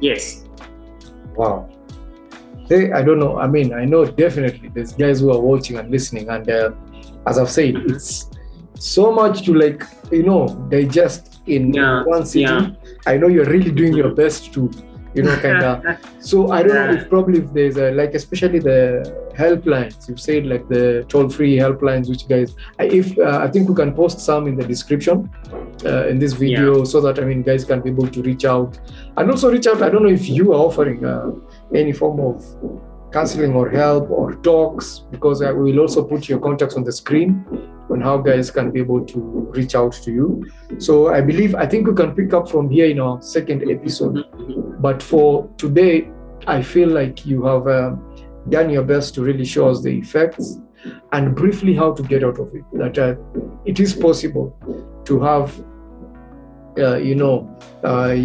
Yes. 0.00 0.44
Wow. 1.34 1.68
Hey, 2.68 2.92
I 2.92 3.02
don't 3.02 3.18
know. 3.18 3.38
I 3.38 3.46
mean, 3.46 3.72
I 3.72 3.84
know 3.84 4.04
definitely 4.04 4.68
there's 4.68 4.92
guys 4.92 5.20
who 5.20 5.30
are 5.32 5.40
watching 5.40 5.78
and 5.78 5.90
listening, 5.90 6.28
and 6.28 6.48
uh, 6.48 6.70
as 7.26 7.38
I've 7.38 7.50
said, 7.50 7.76
it's 7.76 8.30
so 8.74 9.12
much 9.12 9.44
to 9.46 9.54
like 9.54 9.82
you 10.10 10.22
know 10.22 10.48
digest 10.70 11.40
in 11.46 11.72
Yeah, 11.72 12.02
one 12.04 12.24
sitting. 12.26 12.48
yeah. 12.48 12.70
I 13.06 13.16
know 13.16 13.28
you're 13.28 13.46
really 13.46 13.70
doing 13.70 13.94
your 13.94 14.10
best 14.14 14.52
to 14.54 14.70
you 15.14 15.22
know 15.22 15.36
kind 15.36 15.62
of. 15.62 15.98
So 16.20 16.52
I 16.52 16.62
don't 16.62 16.74
know 16.74 16.92
if 16.94 17.08
probably 17.08 17.40
if 17.40 17.52
there's 17.52 17.76
a, 17.76 17.90
like 17.90 18.14
especially 18.14 18.60
the 18.60 18.78
helplines. 19.36 20.08
You've 20.08 20.20
said 20.20 20.46
like 20.46 20.68
the 20.68 21.04
toll-free 21.08 21.56
helplines 21.56 22.08
which 22.08 22.28
guys 22.28 22.54
I, 22.78 22.84
if 22.84 23.18
uh, 23.18 23.40
I 23.42 23.48
think 23.48 23.68
we 23.68 23.74
can 23.74 23.92
post 23.92 24.20
some 24.20 24.46
in 24.46 24.54
the 24.56 24.64
description 24.64 25.28
uh, 25.84 26.06
in 26.06 26.18
this 26.18 26.32
video 26.32 26.84
so 26.84 27.00
that 27.00 27.18
I 27.18 27.24
mean 27.24 27.42
guys 27.42 27.64
can 27.64 27.80
be 27.80 27.90
able 27.90 28.06
to 28.08 28.22
reach 28.22 28.44
out. 28.44 28.78
And 29.16 29.30
also 29.30 29.50
reach 29.50 29.66
out 29.66 29.82
I 29.82 29.90
don't 29.90 30.04
know 30.04 30.14
if 30.20 30.28
you 30.28 30.52
are 30.52 30.60
offering 30.68 31.04
uh, 31.04 31.32
any 31.74 31.92
form 31.92 32.20
of 32.20 32.91
counseling 33.12 33.54
or 33.54 33.68
help 33.68 34.10
or 34.10 34.34
talks 34.36 35.00
because 35.10 35.42
uh, 35.42 35.52
we 35.54 35.72
will 35.72 35.80
also 35.80 36.02
put 36.04 36.28
your 36.28 36.38
contacts 36.38 36.74
on 36.74 36.84
the 36.84 36.92
screen 36.92 37.44
on 37.90 38.00
how 38.00 38.16
guys 38.16 38.50
can 38.50 38.70
be 38.70 38.80
able 38.80 39.04
to 39.04 39.18
reach 39.54 39.74
out 39.74 39.92
to 39.92 40.10
you. 40.10 40.50
So 40.78 41.12
I 41.12 41.20
believe 41.20 41.54
I 41.54 41.66
think 41.66 41.86
we 41.86 41.94
can 41.94 42.14
pick 42.14 42.32
up 42.32 42.48
from 42.50 42.70
here 42.70 42.86
in 42.86 42.98
our 43.00 43.20
second 43.20 43.70
episode. 43.70 44.24
But 44.80 45.02
for 45.02 45.48
today 45.58 46.10
i 46.46 46.60
feel 46.60 46.88
like 46.88 47.24
you 47.24 47.44
have 47.44 47.68
um, 47.68 48.02
done 48.48 48.68
your 48.68 48.82
best 48.82 49.14
to 49.14 49.22
really 49.22 49.44
show 49.44 49.68
us 49.68 49.80
the 49.82 49.90
effects 49.90 50.58
and 51.12 51.36
briefly 51.36 51.74
how 51.74 51.92
to 51.92 52.02
get 52.02 52.24
out 52.24 52.38
of 52.40 52.52
it. 52.54 52.64
That 52.72 52.98
uh, 52.98 53.14
it 53.64 53.78
is 53.78 53.94
possible 53.94 54.56
to 55.04 55.20
have 55.20 55.64
uh, 56.78 56.96
you 56.96 57.14
know 57.14 57.48
uh, 57.84 58.16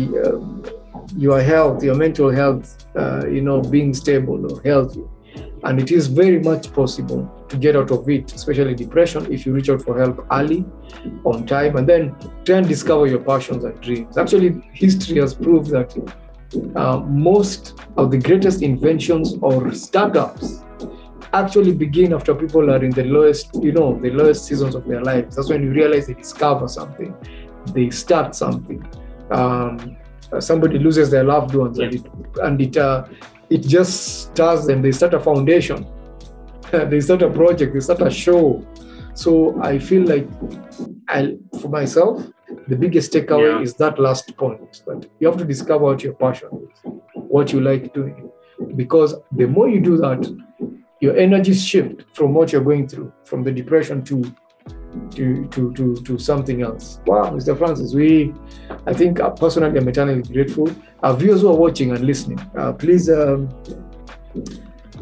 your 1.15 1.41
health 1.41 1.83
your 1.83 1.95
mental 1.95 2.29
health 2.29 2.85
uh, 2.95 3.25
you 3.27 3.41
know 3.41 3.61
being 3.61 3.93
stable 3.93 4.51
or 4.51 4.61
healthy 4.63 5.03
and 5.63 5.79
it 5.79 5.91
is 5.91 6.07
very 6.07 6.39
much 6.39 6.71
possible 6.73 7.45
to 7.49 7.57
get 7.57 7.75
out 7.75 7.91
of 7.91 8.07
it 8.09 8.31
especially 8.33 8.75
depression 8.75 9.31
if 9.31 9.45
you 9.45 9.53
reach 9.53 9.69
out 9.69 9.81
for 9.81 9.97
help 9.97 10.25
early 10.31 10.65
on 11.23 11.45
time 11.45 11.77
and 11.77 11.87
then 11.87 12.15
try 12.45 12.57
and 12.57 12.67
discover 12.67 13.07
your 13.07 13.19
passions 13.19 13.63
and 13.63 13.79
dreams 13.81 14.17
actually 14.17 14.61
history 14.73 15.19
has 15.19 15.33
proved 15.33 15.69
that 15.69 15.95
uh, 16.75 16.99
most 16.99 17.79
of 17.97 18.11
the 18.11 18.17
greatest 18.17 18.61
inventions 18.61 19.35
or 19.41 19.73
startups 19.73 20.63
actually 21.33 21.73
begin 21.73 22.13
after 22.13 22.33
people 22.33 22.69
are 22.71 22.83
in 22.83 22.91
the 22.91 23.03
lowest, 23.03 23.49
you 23.55 23.71
know, 23.71 23.99
the 23.99 24.09
lowest 24.11 24.45
seasons 24.45 24.75
of 24.75 24.85
their 24.85 25.01
lives. 25.01 25.35
That's 25.35 25.49
when 25.49 25.63
you 25.63 25.71
realize 25.71 26.07
they 26.07 26.13
discover 26.13 26.67
something, 26.67 27.13
they 27.73 27.89
start 27.89 28.35
something. 28.35 28.85
Um, 29.29 29.97
somebody 30.39 30.77
loses 30.79 31.09
their 31.09 31.23
loved 31.23 31.55
ones, 31.55 31.79
and 31.79 31.93
it, 31.93 32.05
and 32.43 32.61
it, 32.61 32.77
uh, 32.77 33.05
it 33.49 33.59
just 33.59 34.27
starts 34.27 34.65
them. 34.67 34.81
They 34.81 34.91
start 34.91 35.13
a 35.13 35.19
foundation, 35.19 35.85
they 36.71 36.99
start 37.01 37.21
a 37.21 37.29
project, 37.29 37.73
they 37.73 37.79
start 37.79 38.01
a 38.01 38.09
show. 38.09 38.65
So 39.13 39.59
I 39.63 39.79
feel 39.79 40.03
like, 40.05 40.27
I, 41.07 41.37
for 41.61 41.69
myself, 41.69 42.23
the 42.67 42.75
biggest 42.75 43.11
takeaway 43.11 43.55
Yeah. 43.55 43.61
is 43.61 43.73
that 43.75 43.97
last 43.99 44.35
point 44.37 44.83
that 44.85 45.09
you 45.19 45.27
have 45.27 45.37
to 45.37 45.45
discover 45.45 45.85
what 45.85 46.03
your 46.03 46.13
passion 46.13 46.49
is, 46.63 46.91
what 47.13 47.51
you 47.51 47.61
like 47.61 47.93
doing. 47.93 48.29
Because 48.75 49.15
the 49.31 49.47
more 49.47 49.67
you 49.69 49.79
do 49.79 49.97
that, 49.97 50.21
your 50.99 51.15
energies 51.17 51.65
shift 51.65 52.03
from 52.13 52.33
what 52.33 52.51
you're 52.51 52.63
going 52.63 52.87
through, 52.87 53.11
from 53.23 53.43
the 53.43 53.51
depression 53.51 54.03
to 54.05 54.23
to 55.11 55.47
to 55.47 55.73
to, 55.73 55.95
to 55.95 56.17
something 56.17 56.61
else. 56.61 56.99
Wow, 57.05 57.31
Mr. 57.31 57.57
Francis, 57.57 57.93
we 57.93 58.33
I 58.85 58.93
think 58.93 59.19
uh, 59.19 59.29
personally 59.31 59.79
I'm 59.79 59.87
eternally 59.87 60.23
grateful. 60.23 60.69
Our 61.03 61.15
viewers 61.15 61.41
who 61.41 61.49
are 61.49 61.55
watching 61.55 61.91
and 61.91 62.05
listening, 62.05 62.39
uh, 62.57 62.73
please 62.73 63.09
um, 63.09 63.49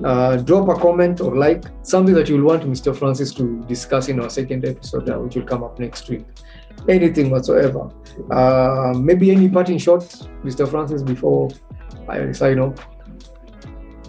uh, 0.04 0.38
drop 0.38 0.68
a 0.70 0.76
comment 0.76 1.22
or 1.22 1.36
like 1.36 1.64
something 1.84 2.14
that 2.16 2.28
you'll 2.28 2.44
want 2.46 2.64
Mr. 2.64 2.96
Francis 2.96 3.34
to 3.36 3.64
discuss 3.64 4.10
in 4.10 4.20
our 4.20 4.30
second 4.30 4.66
episode, 4.66 5.10
uh, 5.10 5.18
which 5.20 5.36
will 5.36 5.46
come 5.46 5.64
up 5.64 5.80
next 5.80 6.10
week. 6.10 6.26
Anything 6.90 7.30
whatsoever. 7.30 7.90
Uh, 8.32 8.94
maybe 8.98 9.32
any 9.32 9.50
parting 9.50 9.78
shots, 9.78 10.28
Mr. 10.44 10.70
Francis, 10.70 11.02
before 11.02 11.50
I 12.08 12.32
sign 12.32 12.60
off. 12.60 12.76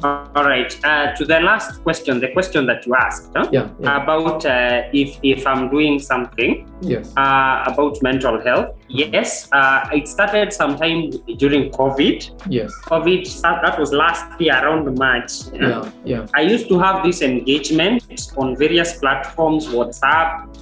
All 0.02 0.44
right. 0.44 0.72
Uh, 0.84 1.14
to 1.14 1.24
the 1.24 1.40
last 1.40 1.82
question, 1.82 2.20
the 2.20 2.28
question 2.32 2.66
that 2.66 2.86
you 2.86 2.94
asked 2.94 3.32
huh? 3.34 3.48
Yeah, 3.50 3.68
yeah. 3.80 4.02
about 4.02 4.44
uh, 4.44 4.82
if 4.92 5.18
if 5.22 5.46
I'm 5.46 5.70
doing 5.70 5.98
something 5.98 6.68
yes. 6.80 7.12
uh, 7.16 7.64
about 7.66 8.02
mental 8.02 8.40
health. 8.42 8.76
Yes, 8.88 9.48
uh, 9.52 9.88
it 9.92 10.06
started 10.06 10.52
sometime 10.52 11.10
during 11.38 11.70
COVID. 11.70 12.30
Yes. 12.48 12.72
COVID 12.84 13.24
that 13.42 13.78
was 13.78 13.92
last 13.92 14.40
year 14.40 14.54
around 14.54 14.98
March. 14.98 15.32
Yeah. 15.52 15.90
Yeah. 16.04 16.26
I 16.34 16.42
used 16.42 16.68
to 16.68 16.78
have 16.78 17.04
this 17.04 17.22
engagement 17.22 18.04
on 18.36 18.56
various 18.56 18.98
platforms, 18.98 19.66
WhatsApp, 19.68 20.54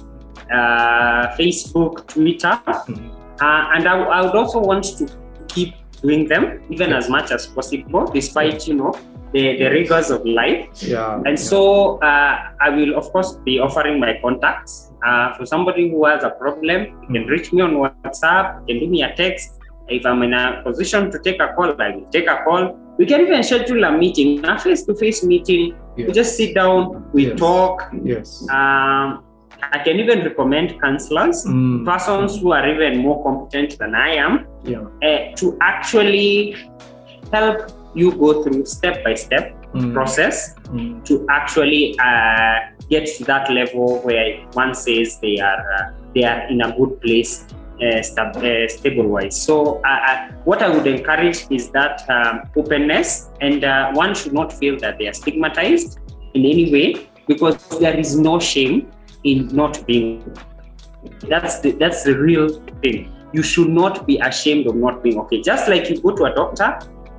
uh, 0.51 1.35
Facebook, 1.37 2.07
Twitter, 2.07 2.57
Mhm. 2.65 3.11
uh, 3.41 3.75
and 3.75 3.87
I, 3.87 3.99
I 3.99 4.21
would 4.21 4.35
also 4.35 4.59
want 4.59 4.83
to 4.97 5.07
keep 5.47 5.73
doing 6.01 6.27
them 6.27 6.61
even 6.69 6.93
as 6.93 7.09
much 7.09 7.31
as 7.31 7.47
possible, 7.47 8.05
despite 8.13 8.67
you 8.67 8.75
know 8.75 8.93
the, 9.35 9.57
the 9.61 9.67
rigors 9.69 10.09
of 10.15 10.25
life. 10.25 10.65
Yeah. 10.81 11.21
And 11.27 11.37
so 11.37 11.97
uh, 11.99 12.35
I 12.65 12.69
will, 12.69 12.95
of 12.95 13.11
course, 13.11 13.33
be 13.47 13.59
offering 13.59 13.99
my 13.99 14.17
contacts. 14.21 14.91
Uh, 15.05 15.33
for 15.35 15.45
somebody 15.45 15.89
who 15.91 16.05
has 16.05 16.23
a 16.23 16.29
problem, 16.29 16.79
you 17.03 17.09
can 17.15 17.27
reach 17.27 17.51
me 17.51 17.61
on 17.61 17.73
WhatsApp, 17.83 18.61
you 18.61 18.65
can 18.79 18.79
do 18.85 18.87
me 18.89 19.03
a 19.03 19.13
text. 19.15 19.59
If 19.87 20.05
I'm 20.05 20.23
in 20.23 20.33
a 20.33 20.61
position 20.63 21.11
to 21.11 21.19
take 21.19 21.39
a 21.41 21.49
call, 21.53 21.79
I 21.79 21.89
will 21.95 22.09
take 22.15 22.27
a 22.27 22.37
call. 22.45 22.79
We 22.97 23.05
can 23.05 23.21
even 23.21 23.43
schedule 23.43 23.83
a 23.83 23.91
meeting, 23.91 24.43
a 24.45 24.57
face 24.57 24.83
to 24.85 24.95
face 24.95 25.21
meeting. 25.23 25.75
We 25.97 26.11
just 26.11 26.37
sit 26.37 26.55
down, 26.55 27.05
we 27.13 27.27
Yes. 27.27 27.39
talk. 27.39 27.91
Yes. 28.03 28.47
Um, 28.49 29.21
I 29.75 29.79
can 29.85 29.99
even 30.03 30.19
recommend 30.29 30.79
counselors, 30.81 31.45
Mm. 31.45 31.85
persons 31.85 32.39
who 32.39 32.53
are 32.57 32.65
even 32.73 32.99
more 33.05 33.17
competent 33.27 33.77
than 33.81 33.93
I 33.95 34.11
am, 34.25 34.33
Yeah. 34.63 34.85
uh, 35.09 35.35
to 35.41 35.45
actually 35.61 36.55
help 37.33 37.59
you 37.95 38.11
go 38.11 38.43
through 38.43 38.65
step 38.65 39.03
by 39.03 39.13
step 39.15 39.45
Mm. 39.75 39.91
process 39.93 40.55
Mm. 40.71 41.03
to 41.07 41.13
actually 41.29 41.95
uh, 41.99 42.55
get 42.89 43.03
to 43.17 43.25
that 43.25 43.49
level 43.51 43.99
where 44.07 44.27
one 44.53 44.73
says 44.73 45.19
they 45.19 45.35
are 45.49 45.61
uh, 45.75 45.91
they 46.13 46.23
are 46.23 46.47
in 46.53 46.61
a 46.61 46.69
good 46.77 46.93
place 47.01 47.33
uh, 47.83 48.01
stab- 48.09 48.37
uh, 48.37 48.67
stable 48.75 49.07
wise 49.15 49.35
so 49.47 49.81
uh, 49.83 49.99
uh, 50.11 50.17
what 50.49 50.61
i 50.61 50.69
would 50.73 50.87
encourage 50.87 51.39
is 51.57 51.63
that 51.71 51.95
um, 52.15 52.35
openness 52.55 53.09
and 53.41 53.65
uh, 53.65 53.91
one 54.03 54.15
should 54.15 54.31
not 54.39 54.53
feel 54.53 54.77
that 54.79 54.97
they 54.97 55.07
are 55.11 55.17
stigmatized 55.23 55.99
in 56.35 56.45
any 56.53 56.71
way 56.71 56.87
because 57.27 57.57
there 57.83 57.97
is 58.03 58.17
no 58.17 58.39
shame 58.39 58.75
in 59.25 59.37
not 59.61 59.85
being 59.85 60.23
that's 61.27 61.59
the 61.59 61.71
that's 61.81 62.03
the 62.03 62.15
real 62.17 62.47
thing 62.81 63.11
you 63.33 63.43
should 63.43 63.69
not 63.81 64.07
be 64.07 64.15
ashamed 64.19 64.65
of 64.67 64.75
not 64.87 65.03
being 65.03 65.19
okay 65.19 65.41
just 65.41 65.67
like 65.67 65.89
you 65.89 65.99
go 66.01 66.11
to 66.15 66.23
a 66.31 66.33
doctor 66.41 66.69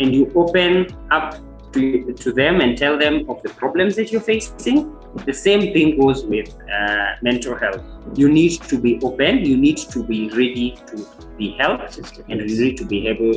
and 0.01 0.15
you 0.15 0.33
open 0.35 0.87
up 1.11 1.37
to, 1.73 2.13
to 2.13 2.33
them 2.33 2.61
and 2.61 2.77
tell 2.77 2.99
them 2.99 3.29
of 3.29 3.43
the 3.43 3.51
problems 3.51 3.97
that 3.97 4.11
you're 4.13 4.21
facing. 4.21 4.95
The 5.25 5.33
same 5.33 5.73
thing 5.73 5.99
goes 5.99 6.25
with 6.25 6.55
uh, 6.71 7.13
mental 7.23 7.57
health. 7.57 7.83
You 8.15 8.29
need 8.29 8.61
to 8.63 8.79
be 8.79 8.99
open, 9.03 9.45
you 9.45 9.57
need 9.57 9.79
to 9.79 10.03
be 10.03 10.29
ready 10.31 10.79
to 10.87 11.07
be 11.39 11.53
helped, 11.59 11.99
and 12.29 12.41
you 12.51 12.65
need 12.65 12.77
to 12.79 12.85
be 12.85 13.09
able 13.09 13.33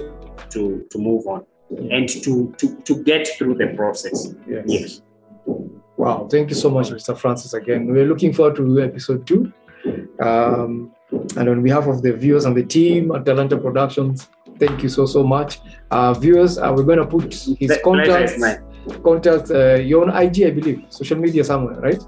to, 0.50 0.86
to 0.90 0.98
move 0.98 1.28
on 1.28 1.46
and 1.92 2.10
to, 2.10 2.54
to, 2.58 2.76
to 2.82 3.04
get 3.04 3.28
through 3.38 3.56
the 3.56 3.68
process. 3.76 4.34
Yes. 4.48 4.64
Yes. 4.68 5.02
Wow. 5.98 6.28
Thank 6.32 6.50
you 6.50 6.56
so 6.56 6.70
much, 6.70 6.90
Mr. 6.90 7.18
Francis, 7.18 7.54
again. 7.54 7.88
We're 7.88 8.06
looking 8.06 8.34
forward 8.34 8.56
to 8.56 8.82
episode 8.82 9.28
two. 9.28 9.52
Um, 10.22 10.92
And 11.38 11.50
on 11.50 11.64
behalf 11.64 11.88
of 11.88 12.02
the 12.02 12.14
viewers 12.14 12.46
and 12.46 12.56
the 12.56 12.64
team 12.64 13.12
at 13.12 13.24
Talanta 13.24 13.60
Productions, 13.60 14.30
thank 14.60 14.84
you 14.84 14.90
so 14.90 15.06
so 15.06 15.24
much. 15.24 15.60
Uh, 15.92 16.14
viewers, 16.14 16.58
uh, 16.58 16.72
we're 16.76 16.84
going 16.84 17.00
to 17.00 17.06
put 17.06 17.34
his 17.34 17.56
pleasure 17.58 17.82
contacts. 17.84 18.44
Contacts. 19.04 19.52
Uh, 19.52 19.76
you're 19.76 20.04
on 20.10 20.16
IG, 20.24 20.44
I 20.44 20.52
believe, 20.52 20.86
social 20.90 21.18
media 21.18 21.44
somewhere, 21.44 21.80
right? 21.80 22.02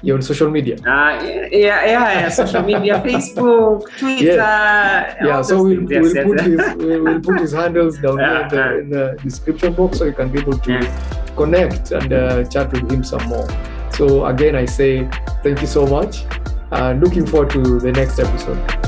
You're 0.00 0.20
social 0.22 0.48
media. 0.48 0.76
Uh, 0.76 1.18
yeah, 1.24 1.48
yeah, 1.50 1.84
yeah, 1.84 2.28
social 2.28 2.62
media, 2.62 3.02
Facebook, 3.04 3.82
Twitter. 3.98 4.36
Yeah, 4.36 5.36
all 5.36 5.42
so 5.44 5.62
we'll. 5.62 5.84
We'll 5.84 6.14
yes, 6.14 6.24
put 6.24 6.38
yes. 6.38 6.46
his 6.46 6.76
we'll, 6.76 7.20
put 7.20 7.40
his 7.40 7.52
handles 7.52 7.98
down 7.98 8.16
there 8.16 8.42
in 8.42 8.48
the, 8.48 8.56
Yeah. 8.56 8.78
in 8.78 8.90
the 8.90 9.18
description 9.24 9.72
box 9.74 9.98
so 9.98 10.04
you 10.04 10.12
can 10.12 10.28
be 10.30 10.38
able 10.38 10.58
to 10.58 10.72
Yeah. 10.72 11.34
connect 11.34 11.90
and 11.90 12.12
uh, 12.12 12.44
chat 12.44 12.70
with 12.72 12.90
him 12.90 13.02
some 13.02 13.24
more. 13.26 13.48
So 13.92 14.26
again, 14.26 14.54
I 14.54 14.66
say 14.66 15.08
thank 15.42 15.60
you 15.60 15.66
so 15.66 15.84
much. 15.84 16.24
Uh, 16.70 16.92
looking 16.92 17.26
forward 17.26 17.50
to 17.50 17.80
the 17.80 17.90
next 17.90 18.20
episode. 18.20 18.87